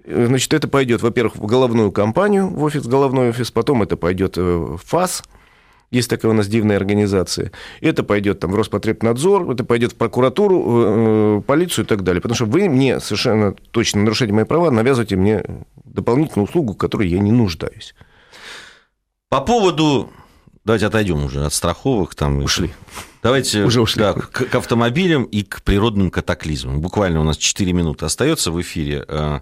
Значит, 0.07 0.55
это 0.55 0.69
пойдет, 0.69 1.03
во-первых, 1.03 1.37
в 1.37 1.45
головную 1.45 1.93
компанию, 1.93 2.49
в 2.49 2.63
офис, 2.63 2.87
головной 2.87 3.29
офис, 3.29 3.51
потом 3.51 3.83
это 3.83 3.99
пойдет 3.99 4.39
э, 4.39 4.41
в 4.41 4.79
ФАС, 4.79 5.23
есть 5.91 6.09
такая 6.09 6.33
у 6.33 6.35
нас 6.35 6.49
дивная 6.49 6.79
организация. 6.79 7.53
Это 7.83 8.03
пойдет 8.03 8.41
там 8.41 8.53
в 8.53 8.55
Роспотребнадзор, 8.55 9.51
это 9.51 9.63
пойдет 9.63 9.93
в 9.93 9.97
прокуратуру, 9.97 10.65
э, 10.65 11.43
полицию 11.47 11.85
и 11.85 11.89
так 11.89 12.05
далее. 12.05 12.23
Потому 12.23 12.37
что 12.37 12.47
вы 12.47 12.71
мне 12.71 13.01
совершенно 13.01 13.53
точно 13.53 14.01
нарушаете 14.01 14.33
мои 14.33 14.47
права, 14.47 14.71
навязываете 14.71 15.17
мне 15.17 15.45
дополнительную 15.85 16.49
услугу, 16.49 16.73
которой 16.73 17.09
я 17.09 17.19
не 17.19 17.33
нуждаюсь. 17.33 17.95
По 19.29 19.43
поводу 19.43 20.09
Давайте 20.65 20.87
отойдем 20.87 21.25
уже 21.25 21.45
от 21.45 21.53
страховок. 21.53 22.15
Там, 22.15 22.43
ушли. 22.43 22.73
Давайте 23.23 23.65
уже 23.65 23.81
ушли. 23.81 24.01
Да, 24.01 24.13
к, 24.15 24.31
к 24.31 24.55
автомобилям 24.55 25.25
и 25.25 25.43
к 25.43 25.63
природным 25.63 26.11
катаклизмам. 26.11 26.81
Буквально 26.81 27.21
у 27.21 27.25
нас 27.25 27.37
4 27.37 27.73
минуты 27.73 28.05
остается 28.05 28.53
в 28.53 28.61
эфире. 28.61 29.05
Э, 29.09 29.41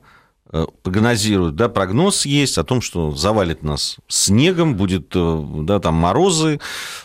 э, 0.52 0.66
прогнозируют, 0.82 1.56
да, 1.56 1.68
прогноз 1.68 2.24
есть 2.24 2.56
о 2.56 2.64
том, 2.64 2.80
что 2.80 3.12
завалит 3.12 3.62
нас 3.62 3.96
снегом, 4.08 4.76
будет, 4.76 5.12
э, 5.14 5.44
да, 5.62 5.78
там 5.78 5.94
морозы 5.94 6.58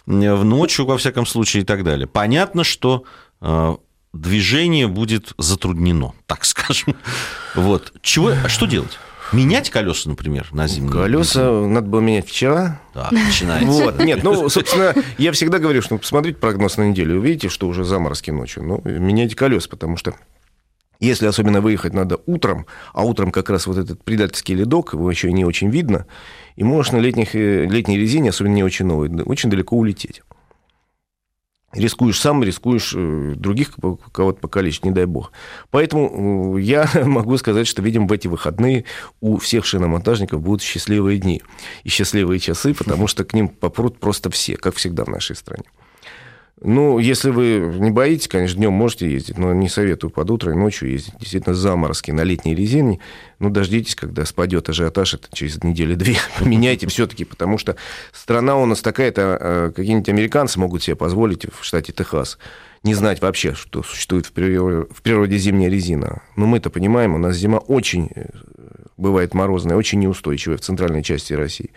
в 0.05 0.43
ночью, 0.43 0.85
во 0.85 0.97
всяком 0.97 1.25
случае, 1.25 1.63
и 1.63 1.65
так 1.65 1.83
далее. 1.83 2.07
Понятно, 2.07 2.63
что 2.63 3.03
движение 4.13 4.87
будет 4.87 5.33
затруднено, 5.37 6.13
так 6.25 6.45
скажем. 6.45 6.95
Вот. 7.53 7.93
Чего, 8.01 8.33
что 8.47 8.65
делать? 8.65 8.97
Менять 9.31 9.69
колеса, 9.69 10.09
например, 10.09 10.47
на 10.51 10.67
зимние? 10.67 10.91
Колеса 10.91 11.49
надо 11.51 11.87
было 11.87 11.99
менять 11.99 12.27
вчера. 12.27 12.79
Так, 12.93 13.11
начинается. 13.11 13.71
Вот. 13.71 13.99
Нет, 13.99 14.23
ну, 14.23 14.49
собственно, 14.49 14.93
я 15.17 15.31
всегда 15.31 15.59
говорю, 15.59 15.81
что 15.81 15.97
посмотрите 15.97 16.37
прогноз 16.37 16.77
на 16.77 16.83
неделю, 16.83 17.17
увидите, 17.17 17.49
что 17.49 17.67
уже 17.67 17.83
заморозки 17.83 18.31
ночью. 18.31 18.63
Ну, 18.63 18.81
меняйте 18.85 19.35
колеса, 19.35 19.67
потому 19.69 19.97
что 19.97 20.15
если 20.99 21.25
особенно 21.25 21.61
выехать 21.61 21.93
надо 21.93 22.19
утром, 22.25 22.65
а 22.93 23.03
утром 23.03 23.31
как 23.31 23.49
раз 23.49 23.67
вот 23.67 23.77
этот 23.77 24.03
предательский 24.03 24.55
ледок, 24.55 24.93
его 24.93 25.09
еще 25.09 25.31
не 25.31 25.43
очень 25.43 25.69
видно, 25.69 26.05
и 26.55 26.63
можешь 26.63 26.93
на 26.93 26.97
летних, 26.97 27.35
э, 27.35 27.65
летней 27.65 27.97
резине, 27.97 28.29
особенно 28.29 28.53
не 28.53 28.63
очень 28.63 28.85
новой, 28.85 29.09
очень 29.23 29.49
далеко 29.49 29.75
улететь 29.75 30.21
рискуешь 31.75 32.19
сам, 32.19 32.43
рискуешь 32.43 32.93
э, 32.95 33.33
других 33.35 33.75
кого-то 34.11 34.39
покалечить, 34.39 34.85
не 34.85 34.91
дай 34.91 35.05
бог. 35.05 35.31
Поэтому 35.69 36.57
э, 36.57 36.61
я 36.61 36.89
могу 37.05 37.37
сказать, 37.37 37.67
что, 37.67 37.81
видим, 37.81 38.07
в 38.07 38.11
эти 38.11 38.27
выходные 38.27 38.85
у 39.21 39.37
всех 39.37 39.65
шиномонтажников 39.65 40.41
будут 40.41 40.61
счастливые 40.61 41.19
дни 41.19 41.41
и 41.83 41.89
счастливые 41.89 42.39
часы, 42.39 42.73
потому 42.73 43.07
что 43.07 43.23
к 43.23 43.33
ним 43.33 43.49
попрут 43.49 43.99
просто 43.99 44.29
все, 44.29 44.55
как 44.55 44.75
всегда 44.75 45.05
в 45.05 45.09
нашей 45.09 45.35
стране. 45.35 45.65
Ну, 46.61 46.99
если 46.99 47.31
вы 47.31 47.75
не 47.79 47.91
боитесь, 47.91 48.29
конечно, 48.29 48.57
днем 48.57 48.71
можете 48.71 49.11
ездить, 49.11 49.37
но 49.37 49.53
не 49.53 49.67
советую 49.67 50.09
под 50.09 50.31
утро 50.31 50.53
и 50.53 50.55
ночью 50.55 50.89
ездить. 50.89 51.13
Действительно, 51.19 51.53
заморозки 51.53 52.11
на 52.11 52.23
летней 52.23 52.55
резине. 52.55 52.99
Ну, 53.39 53.49
дождитесь, 53.49 53.95
когда 53.95 54.25
спадет 54.25 54.69
ажиотаж, 54.69 55.15
это 55.15 55.27
через 55.33 55.61
недели-две. 55.63 56.15
Поменяйте 56.39 56.87
все-таки, 56.87 57.25
потому 57.25 57.57
что 57.57 57.75
страна 58.13 58.55
у 58.55 58.65
нас 58.65 58.81
такая-то, 58.81 59.37
а, 59.39 59.71
какие-нибудь 59.71 60.07
американцы 60.07 60.57
могут 60.57 60.81
себе 60.81 60.95
позволить 60.95 61.45
в 61.45 61.63
штате 61.63 61.91
Техас 61.91 62.37
не 62.83 62.93
знать 62.93 63.19
вообще, 63.21 63.53
что 63.53 63.83
существует 63.83 64.27
в 64.27 64.31
природе, 64.31 64.87
в 64.91 65.01
природе 65.01 65.37
зимняя 65.37 65.69
резина. 65.69 66.21
Но 66.35 66.45
мы-то 66.45 66.69
понимаем, 66.69 67.15
у 67.15 67.17
нас 67.17 67.35
зима 67.35 67.57
очень 67.57 68.11
э, 68.15 68.27
бывает 68.95 69.33
морозная, 69.33 69.75
очень 69.75 69.99
неустойчивая 69.99 70.57
в 70.57 70.61
центральной 70.61 71.03
части 71.03 71.33
России. 71.33 71.71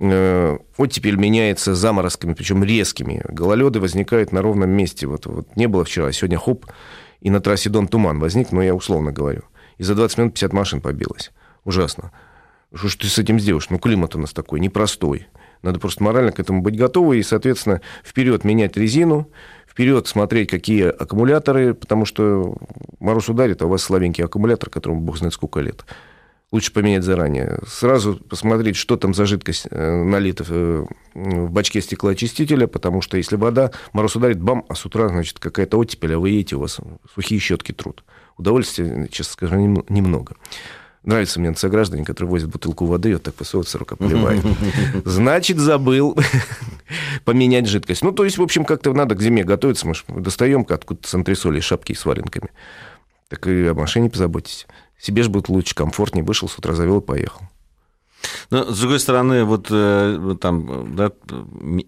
Э, 0.00 0.58
оттепель 0.76 1.16
меняется 1.16 1.74
заморозками, 1.74 2.34
причем 2.34 2.62
резкими. 2.62 3.20
Гололеды 3.28 3.80
возникают 3.80 4.32
на 4.32 4.42
ровном 4.42 4.70
месте. 4.70 5.06
Вот, 5.06 5.26
вот 5.26 5.56
не 5.56 5.66
было 5.66 5.84
вчера, 5.84 6.06
а 6.06 6.12
сегодня 6.12 6.38
хоп, 6.38 6.66
и 7.20 7.30
на 7.30 7.40
трассе 7.40 7.68
Дон 7.68 7.88
туман 7.88 8.20
возник, 8.20 8.52
но 8.52 8.62
я 8.62 8.74
условно 8.74 9.10
говорю. 9.10 9.42
И 9.76 9.82
за 9.82 9.94
20 9.94 10.18
минут 10.18 10.34
50 10.34 10.52
машин 10.52 10.80
побилось. 10.80 11.32
Ужасно. 11.64 12.12
Что 12.72 12.88
ж 12.88 12.96
ты 12.96 13.06
с 13.08 13.18
этим 13.18 13.40
сделаешь? 13.40 13.70
Ну, 13.70 13.78
климат 13.78 14.14
у 14.14 14.18
нас 14.20 14.32
такой 14.32 14.60
непростой. 14.60 15.26
Надо 15.62 15.80
просто 15.80 16.04
морально 16.04 16.30
к 16.30 16.38
этому 16.38 16.62
быть 16.62 16.76
готовы 16.76 17.18
и, 17.18 17.22
соответственно, 17.24 17.80
вперед 18.04 18.44
менять 18.44 18.76
резину, 18.76 19.28
вперед 19.66 20.06
смотреть, 20.06 20.48
какие 20.48 20.84
аккумуляторы, 20.84 21.74
потому 21.74 22.04
что 22.04 22.56
мороз 23.00 23.28
ударит, 23.28 23.62
а 23.62 23.66
у 23.66 23.68
вас 23.68 23.82
слабенький 23.82 24.24
аккумулятор, 24.24 24.70
которому 24.70 25.00
бог 25.00 25.18
знает 25.18 25.34
сколько 25.34 25.58
лет 25.58 25.84
лучше 26.52 26.72
поменять 26.72 27.04
заранее. 27.04 27.58
Сразу 27.66 28.16
посмотреть, 28.16 28.76
что 28.76 28.96
там 28.96 29.14
за 29.14 29.26
жидкость 29.26 29.66
э, 29.70 30.02
налита 30.02 30.44
в 30.44 30.88
бачке 31.14 31.80
стеклоочистителя, 31.80 32.66
потому 32.66 33.02
что 33.02 33.16
если 33.16 33.36
вода, 33.36 33.70
мороз 33.92 34.16
ударит, 34.16 34.40
бам, 34.40 34.64
а 34.68 34.74
с 34.74 34.84
утра, 34.86 35.08
значит, 35.08 35.38
какая-то 35.38 35.78
оттепель, 35.78 36.14
а 36.14 36.18
вы 36.18 36.30
едете, 36.30 36.56
у 36.56 36.60
вас 36.60 36.80
сухие 37.14 37.40
щетки 37.40 37.72
труд. 37.72 38.04
Удовольствия, 38.36 39.08
честно 39.10 39.32
скажу, 39.32 39.56
немного. 39.88 40.36
Нравится 41.04 41.40
мне 41.40 41.54
сограждане, 41.54 42.04
которые 42.04 42.30
возят 42.30 42.50
бутылку 42.50 42.84
воды, 42.84 43.12
вот 43.12 43.22
так 43.22 43.38
высовывается, 43.38 43.78
рука 43.78 43.96
поливает. 43.96 44.44
Значит, 45.04 45.58
забыл 45.58 46.18
поменять 47.24 47.66
жидкость. 47.66 48.02
Ну, 48.02 48.12
то 48.12 48.24
есть, 48.24 48.36
в 48.36 48.42
общем, 48.42 48.64
как-то 48.64 48.92
надо 48.92 49.14
к 49.14 49.22
зиме 49.22 49.44
готовиться. 49.44 49.86
Мы 49.86 49.94
достаем 50.20 50.66
откуда-то 50.68 51.08
с 51.08 51.14
антресолей 51.14 51.60
шапки 51.60 51.92
с 51.94 52.04
валенками. 52.04 52.50
Так 53.28 53.46
и 53.46 53.66
о 53.66 53.74
машине 53.74 54.10
позаботьтесь. 54.10 54.66
Себе 55.00 55.22
же 55.22 55.30
будет 55.30 55.48
лучше, 55.48 55.74
комфортнее. 55.74 56.24
Вышел 56.24 56.48
с 56.48 56.58
утра, 56.58 56.74
завел 56.74 56.98
и 56.98 57.04
поехал. 57.04 57.42
Но, 58.50 58.64
с 58.64 58.80
другой 58.80 58.98
стороны, 59.00 59.44
вот 59.44 59.68
э, 59.70 60.36
там, 60.40 60.96
да, 60.96 61.12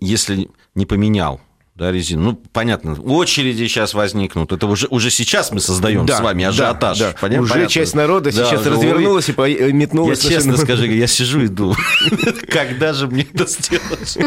если 0.00 0.48
не 0.74 0.86
поменял 0.86 1.40
да, 1.80 1.90
резину. 1.90 2.22
Ну, 2.22 2.42
понятно, 2.52 2.92
очереди 3.00 3.66
сейчас 3.66 3.94
возникнут. 3.94 4.52
Это 4.52 4.66
уже, 4.66 4.86
уже 4.88 5.10
сейчас 5.10 5.50
мы 5.50 5.60
создаем 5.60 6.04
да, 6.04 6.18
с 6.18 6.20
вами 6.20 6.44
ажиотаж. 6.44 6.98
Да, 6.98 7.12
да. 7.12 7.16
Понятно? 7.18 7.44
Уже 7.44 7.52
понятно? 7.54 7.72
часть 7.72 7.94
народа 7.94 8.30
да, 8.36 8.44
сейчас 8.44 8.66
развернулась 8.66 9.30
и 9.30 9.32
э, 9.32 9.72
метнулась. 9.72 10.22
Я 10.22 10.30
честно 10.30 10.58
скажу, 10.58 10.84
я 10.84 11.06
сижу 11.06 11.40
и 11.40 11.48
думаю, 11.48 11.78
когда 12.52 12.92
же 12.92 13.06
мне 13.06 13.22
это 13.22 13.46
сделать? 13.46 14.18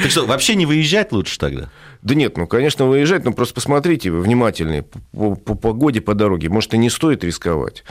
Так 0.00 0.10
что, 0.12 0.26
вообще 0.26 0.54
не 0.54 0.64
выезжать 0.64 1.10
лучше 1.10 1.40
тогда? 1.40 1.70
Да 2.06 2.14
нет, 2.14 2.36
ну, 2.36 2.46
конечно, 2.46 2.86
выезжать, 2.86 3.24
но 3.24 3.32
просто 3.32 3.54
посмотрите, 3.54 4.12
вы 4.12 4.20
внимательнее 4.20 4.84
по, 4.84 5.34
по 5.34 5.56
погоде, 5.56 6.00
по 6.00 6.14
дороге. 6.14 6.48
Может, 6.48 6.74
и 6.74 6.78
не 6.78 6.88
стоит 6.88 7.24
рисковать. 7.24 7.82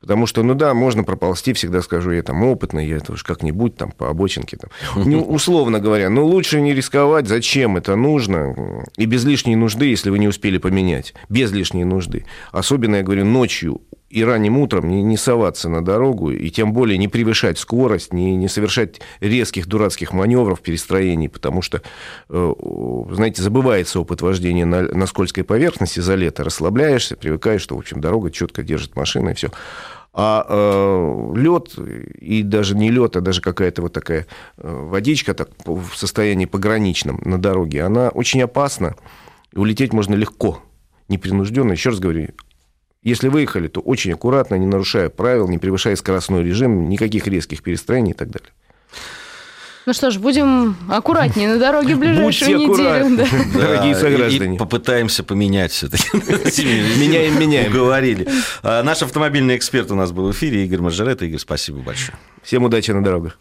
Потому 0.00 0.26
что, 0.26 0.44
ну 0.44 0.54
да, 0.54 0.74
можно 0.74 1.02
проползти, 1.02 1.52
всегда 1.54 1.82
скажу, 1.82 2.12
я 2.12 2.22
там 2.22 2.44
опытный, 2.44 2.86
я 2.86 2.98
это 2.98 3.10
уж 3.12 3.24
как-нибудь 3.24 3.76
там 3.76 3.90
по 3.90 4.10
обочинке. 4.10 4.58
Там. 4.58 4.70
Ну, 5.10 5.22
условно 5.22 5.80
говоря, 5.80 6.08
но 6.08 6.24
лучше 6.24 6.60
не 6.60 6.72
рисковать, 6.72 7.26
зачем 7.26 7.76
это 7.76 7.96
нужно, 7.96 8.84
и 8.96 9.06
без 9.06 9.24
лишней 9.24 9.56
нужды, 9.56 9.86
если 9.86 10.10
вы 10.10 10.20
не 10.20 10.28
успели 10.28 10.58
поменять, 10.58 11.12
без 11.28 11.50
лишней 11.50 11.82
нужды. 11.82 12.26
Особенно, 12.52 12.96
я 12.96 13.02
говорю, 13.02 13.24
ночью 13.24 13.80
и 14.14 14.22
ранним 14.22 14.58
утром 14.58 14.88
не, 14.88 15.02
не 15.02 15.16
соваться 15.16 15.68
на 15.68 15.84
дорогу, 15.84 16.30
и 16.30 16.48
тем 16.48 16.72
более 16.72 16.98
не 16.98 17.08
превышать 17.08 17.58
скорость, 17.58 18.12
не, 18.12 18.36
не 18.36 18.46
совершать 18.46 19.00
резких 19.18 19.66
дурацких 19.66 20.12
маневров, 20.12 20.60
перестроений, 20.60 21.28
потому 21.28 21.62
что, 21.62 21.82
э, 22.28 22.54
знаете, 23.10 23.42
забывается 23.42 23.98
опыт 23.98 24.22
вождения 24.22 24.66
на, 24.66 24.82
на 24.82 25.06
скользкой 25.06 25.42
поверхности 25.42 25.98
за 25.98 26.14
лето, 26.14 26.44
расслабляешься, 26.44 27.16
привыкаешь, 27.16 27.60
что, 27.62 27.74
в 27.74 27.80
общем, 27.80 28.00
дорога 28.00 28.30
четко 28.30 28.62
держит 28.62 28.94
машина, 28.94 29.30
и 29.30 29.34
все. 29.34 29.50
А 30.12 30.46
э, 30.48 31.32
лед, 31.36 31.76
и 32.20 32.44
даже 32.44 32.76
не 32.76 32.92
лед, 32.92 33.16
а 33.16 33.20
даже 33.20 33.40
какая-то 33.40 33.82
вот 33.82 33.94
такая 33.94 34.28
э, 34.58 34.86
водичка 34.88 35.34
так, 35.34 35.48
в 35.64 35.90
состоянии 35.96 36.46
пограничном 36.46 37.20
на 37.24 37.42
дороге, 37.42 37.82
она 37.82 38.10
очень 38.10 38.42
опасна. 38.42 38.94
И 39.52 39.58
улететь 39.58 39.92
можно 39.92 40.14
легко, 40.14 40.62
непринужденно. 41.08 41.72
Еще 41.72 41.90
раз 41.90 41.98
говорю, 41.98 42.28
если 43.04 43.28
выехали, 43.28 43.68
то 43.68 43.80
очень 43.80 44.12
аккуратно, 44.12 44.56
не 44.56 44.66
нарушая 44.66 45.10
правил, 45.10 45.46
не 45.48 45.58
превышая 45.58 45.94
скоростной 45.94 46.42
режим, 46.42 46.88
никаких 46.88 47.26
резких 47.26 47.62
перестроений 47.62 48.12
и 48.12 48.14
так 48.14 48.30
далее. 48.30 48.50
Ну 49.86 49.92
что 49.92 50.10
ж, 50.10 50.16
будем 50.16 50.76
аккуратнее 50.88 51.46
на 51.46 51.58
дороге 51.58 51.94
в 51.94 51.98
ближайшую 51.98 52.66
Будьте 52.66 52.82
неделю. 52.82 53.16
Да. 53.18 53.58
Дорогие 53.58 53.94
сограждане. 53.94 54.56
И 54.56 54.58
попытаемся 54.58 55.22
поменять 55.22 55.72
все-таки. 55.72 56.08
Меняем, 56.98 57.38
меняем. 57.38 57.70
Говорили. 57.70 58.26
А, 58.62 58.82
наш 58.82 59.02
автомобильный 59.02 59.56
эксперт 59.56 59.90
у 59.90 59.94
нас 59.94 60.10
был 60.10 60.28
в 60.28 60.32
эфире, 60.32 60.64
Игорь 60.64 60.80
Мажорет. 60.80 61.20
Игорь, 61.20 61.38
спасибо 61.38 61.80
большое. 61.80 62.16
Всем 62.42 62.64
удачи 62.64 62.92
на 62.92 63.04
дорогах. 63.04 63.38